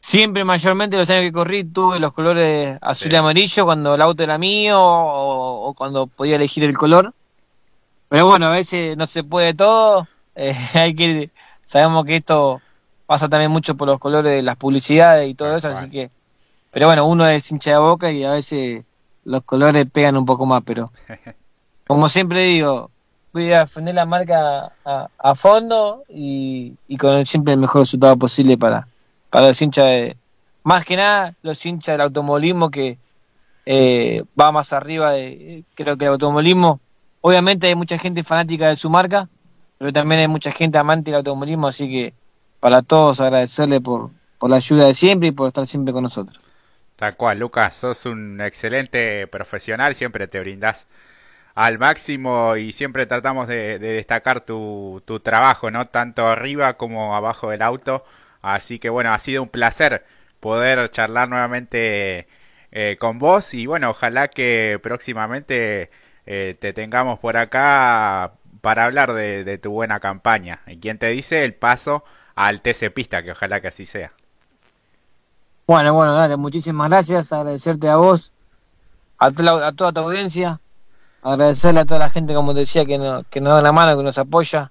Siempre, 0.00 0.44
mayormente, 0.44 0.96
los 0.96 1.10
años 1.10 1.24
que 1.24 1.32
corrí, 1.32 1.64
tuve 1.64 1.98
los 1.98 2.12
colores 2.12 2.78
azul 2.80 3.12
y 3.12 3.16
amarillo 3.16 3.64
cuando 3.64 3.94
el 3.94 4.00
auto 4.00 4.22
era 4.22 4.38
mío 4.38 4.78
o, 4.80 5.74
cuando 5.74 6.06
podía 6.06 6.36
elegir 6.36 6.64
el 6.64 6.76
color. 6.76 7.12
Pero 8.08 8.26
bueno, 8.26 8.46
a 8.46 8.50
veces 8.50 8.96
no 8.96 9.06
se 9.06 9.24
puede 9.24 9.54
todo. 9.54 10.06
Eh, 10.40 10.54
hay 10.74 10.94
que 10.94 11.32
Sabemos 11.66 12.06
que 12.06 12.14
esto 12.14 12.62
pasa 13.06 13.28
también 13.28 13.50
mucho 13.50 13.76
por 13.76 13.88
los 13.88 13.98
colores 13.98 14.32
de 14.32 14.42
las 14.42 14.56
publicidades 14.56 15.28
y 15.28 15.34
todo 15.34 15.56
eso, 15.56 15.68
así 15.68 15.90
que. 15.90 16.10
Pero 16.70 16.86
bueno, 16.86 17.06
uno 17.06 17.26
es 17.26 17.50
hincha 17.50 17.72
de 17.72 17.78
boca 17.78 18.10
y 18.10 18.24
a 18.24 18.30
veces 18.30 18.84
los 19.24 19.42
colores 19.42 19.84
pegan 19.92 20.16
un 20.16 20.24
poco 20.24 20.46
más, 20.46 20.62
pero. 20.64 20.92
Como 21.88 22.08
siempre 22.08 22.44
digo, 22.44 22.90
voy 23.32 23.52
a 23.52 23.60
defender 23.60 23.96
la 23.96 24.06
marca 24.06 24.72
a, 24.84 25.34
fondo 25.34 26.04
y, 26.08 26.74
y 26.86 26.96
con 26.96 27.26
siempre 27.26 27.54
el 27.54 27.60
mejor 27.60 27.82
resultado 27.82 28.16
posible 28.16 28.56
para 28.56 28.86
para 29.30 29.48
los 29.48 29.60
hinchas 29.60 29.84
de, 29.86 30.16
más 30.62 30.84
que 30.84 30.96
nada 30.96 31.34
los 31.42 31.64
hinchas 31.64 31.94
del 31.94 32.02
automovilismo 32.02 32.70
que 32.70 32.98
eh, 33.66 34.24
va 34.38 34.52
más 34.52 34.72
arriba 34.72 35.12
de, 35.12 35.64
creo 35.74 35.96
que 35.96 36.06
el 36.06 36.12
automovilismo, 36.12 36.80
obviamente 37.20 37.66
hay 37.66 37.74
mucha 37.74 37.98
gente 37.98 38.24
fanática 38.24 38.68
de 38.68 38.76
su 38.76 38.88
marca, 38.88 39.28
pero 39.76 39.92
también 39.92 40.22
hay 40.22 40.28
mucha 40.28 40.52
gente 40.52 40.78
amante 40.78 41.10
del 41.10 41.18
automovilismo, 41.18 41.68
así 41.68 41.88
que 41.90 42.14
para 42.60 42.82
todos 42.82 43.20
agradecerle 43.20 43.80
por, 43.80 44.10
por 44.38 44.50
la 44.50 44.56
ayuda 44.56 44.86
de 44.86 44.94
siempre 44.94 45.28
y 45.28 45.32
por 45.32 45.48
estar 45.48 45.66
siempre 45.66 45.92
con 45.92 46.02
nosotros. 46.02 46.40
Tal 46.96 47.16
cual, 47.16 47.38
Lucas, 47.38 47.74
sos 47.74 48.06
un 48.06 48.40
excelente 48.40 49.26
profesional, 49.26 49.94
siempre 49.94 50.26
te 50.26 50.40
brindás 50.40 50.88
al 51.54 51.78
máximo 51.78 52.56
y 52.56 52.72
siempre 52.72 53.06
tratamos 53.06 53.48
de, 53.48 53.78
de 53.78 53.88
destacar 53.88 54.40
tu, 54.40 55.02
tu 55.04 55.20
trabajo, 55.20 55.70
¿no? 55.70 55.84
Tanto 55.84 56.26
arriba 56.26 56.74
como 56.74 57.14
abajo 57.14 57.50
del 57.50 57.62
auto. 57.62 58.04
Así 58.42 58.78
que 58.78 58.88
bueno, 58.90 59.12
ha 59.12 59.18
sido 59.18 59.42
un 59.42 59.48
placer 59.48 60.04
poder 60.40 60.90
charlar 60.90 61.28
nuevamente 61.28 62.28
eh, 62.70 62.96
con 63.00 63.18
vos 63.18 63.54
y 63.54 63.66
bueno, 63.66 63.90
ojalá 63.90 64.28
que 64.28 64.78
próximamente 64.82 65.90
eh, 66.26 66.56
te 66.60 66.74
tengamos 66.74 67.18
por 67.18 67.38
acá 67.38 68.32
para 68.60 68.84
hablar 68.84 69.14
de, 69.14 69.56
tu 69.56 69.70
buena 69.70 69.98
campaña. 69.98 70.60
Y 70.66 70.78
quien 70.78 70.98
te 70.98 71.06
dice 71.06 71.42
el 71.44 71.54
paso 71.54 72.04
al 72.34 72.60
TC 72.60 72.92
Pista, 72.92 73.22
que 73.22 73.32
ojalá 73.32 73.62
que 73.62 73.68
así 73.68 73.86
sea. 73.86 74.12
Bueno, 75.66 75.94
bueno, 75.94 76.12
dale, 76.12 76.36
muchísimas 76.36 76.90
gracias, 76.90 77.32
agradecerte 77.32 77.88
a 77.88 77.96
vos, 77.96 78.34
a, 79.16 79.30
toda 79.30 79.92
tu 79.92 80.00
audiencia, 80.00 80.60
a 81.22 81.32
agradecerle 81.32 81.80
a 81.80 81.84
toda 81.86 82.00
la 82.00 82.10
gente, 82.10 82.34
como 82.34 82.52
decía, 82.52 82.84
que, 82.84 82.98
no, 82.98 83.24
que 83.30 83.40
nos 83.40 83.54
da 83.54 83.62
la 83.62 83.72
mano, 83.72 83.96
que 83.96 84.02
nos 84.02 84.18
apoya, 84.18 84.70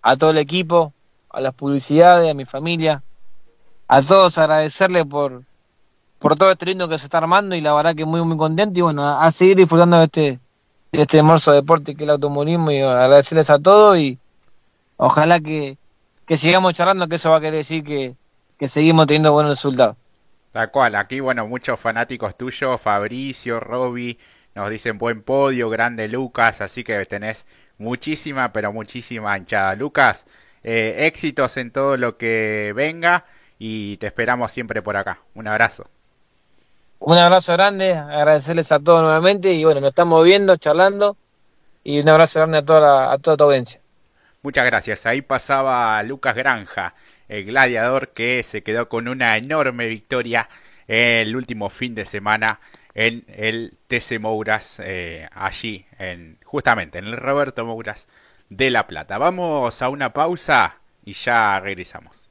a 0.00 0.16
todo 0.16 0.30
el 0.30 0.38
equipo, 0.38 0.93
a 1.34 1.40
las 1.40 1.54
publicidades, 1.54 2.30
a 2.30 2.34
mi 2.34 2.44
familia, 2.44 3.02
a 3.88 4.02
todos 4.02 4.38
agradecerle 4.38 5.04
por, 5.04 5.42
por 6.18 6.36
todo 6.36 6.50
este 6.50 6.66
lindo 6.66 6.88
que 6.88 6.98
se 6.98 7.06
está 7.06 7.18
armando 7.18 7.54
y 7.54 7.60
la 7.60 7.74
verdad 7.74 7.94
que 7.94 8.04
muy 8.04 8.22
muy 8.22 8.36
contento 8.36 8.78
y 8.78 8.82
bueno, 8.82 9.06
a, 9.06 9.30
seguir 9.30 9.56
disfrutando 9.56 9.98
de 9.98 10.04
este, 10.04 10.40
de 10.92 11.02
este 11.02 11.18
hermoso 11.18 11.52
deporte 11.52 11.94
que 11.94 12.02
es 12.02 12.08
el 12.08 12.10
automovilismo 12.10 12.70
y 12.70 12.80
agradecerles 12.80 13.50
a 13.50 13.58
todos 13.58 13.98
y 13.98 14.18
ojalá 14.96 15.40
que, 15.40 15.76
que 16.26 16.36
sigamos 16.36 16.74
charlando, 16.74 17.08
que 17.08 17.16
eso 17.16 17.30
va 17.30 17.36
a 17.36 17.40
querer 17.40 17.56
decir 17.56 17.84
que, 17.84 18.14
que 18.58 18.68
seguimos 18.68 19.06
teniendo 19.06 19.32
buenos 19.32 19.50
resultados. 19.50 19.96
Tal 20.52 20.70
cual, 20.70 20.94
aquí 20.94 21.20
bueno, 21.20 21.46
muchos 21.46 21.80
fanáticos 21.80 22.36
tuyos, 22.36 22.80
Fabricio, 22.80 23.58
Roby, 23.58 24.18
nos 24.54 24.70
dicen 24.70 24.98
buen 24.98 25.22
podio, 25.22 25.68
grande 25.68 26.08
Lucas, 26.08 26.60
así 26.60 26.84
que 26.84 27.04
tenés 27.06 27.44
muchísima, 27.76 28.52
pero 28.52 28.72
muchísima 28.72 29.36
hinchada. 29.36 29.74
Lucas, 29.74 30.26
eh, 30.64 31.06
éxitos 31.06 31.56
en 31.56 31.70
todo 31.70 31.96
lo 31.96 32.16
que 32.16 32.72
venga 32.74 33.26
y 33.58 33.98
te 33.98 34.06
esperamos 34.06 34.50
siempre 34.50 34.82
por 34.82 34.96
acá. 34.96 35.18
Un 35.34 35.46
abrazo. 35.46 35.86
Un 36.98 37.18
abrazo 37.18 37.52
grande, 37.52 37.92
agradecerles 37.92 38.72
a 38.72 38.80
todos 38.80 39.02
nuevamente 39.02 39.52
y 39.52 39.62
bueno, 39.64 39.80
nos 39.80 39.90
estamos 39.90 40.24
viendo, 40.24 40.56
charlando 40.56 41.16
y 41.84 42.00
un 42.00 42.08
abrazo 42.08 42.40
grande 42.40 42.58
a 42.58 42.64
toda, 42.64 43.12
a 43.12 43.18
toda 43.18 43.36
tu 43.36 43.44
audiencia. 43.44 43.80
Muchas 44.42 44.64
gracias. 44.64 45.06
Ahí 45.06 45.22
pasaba 45.22 46.02
Lucas 46.02 46.34
Granja, 46.34 46.94
el 47.28 47.44
gladiador 47.44 48.08
que 48.08 48.42
se 48.42 48.62
quedó 48.62 48.88
con 48.88 49.06
una 49.06 49.36
enorme 49.36 49.86
victoria 49.86 50.48
el 50.88 51.36
último 51.36 51.70
fin 51.70 51.94
de 51.94 52.06
semana 52.06 52.60
en 52.94 53.24
el 53.28 53.76
TC 53.88 54.20
Mouras, 54.20 54.80
eh, 54.82 55.28
allí, 55.32 55.84
en, 55.98 56.38
justamente 56.44 56.98
en 56.98 57.06
el 57.06 57.16
Roberto 57.16 57.64
Mouras 57.64 58.08
de 58.48 58.70
La 58.70 58.86
Plata. 58.86 59.18
Vamos 59.18 59.82
a 59.82 59.88
una 59.88 60.12
pausa 60.12 60.78
y 61.04 61.12
ya 61.12 61.58
regresamos. 61.60 62.23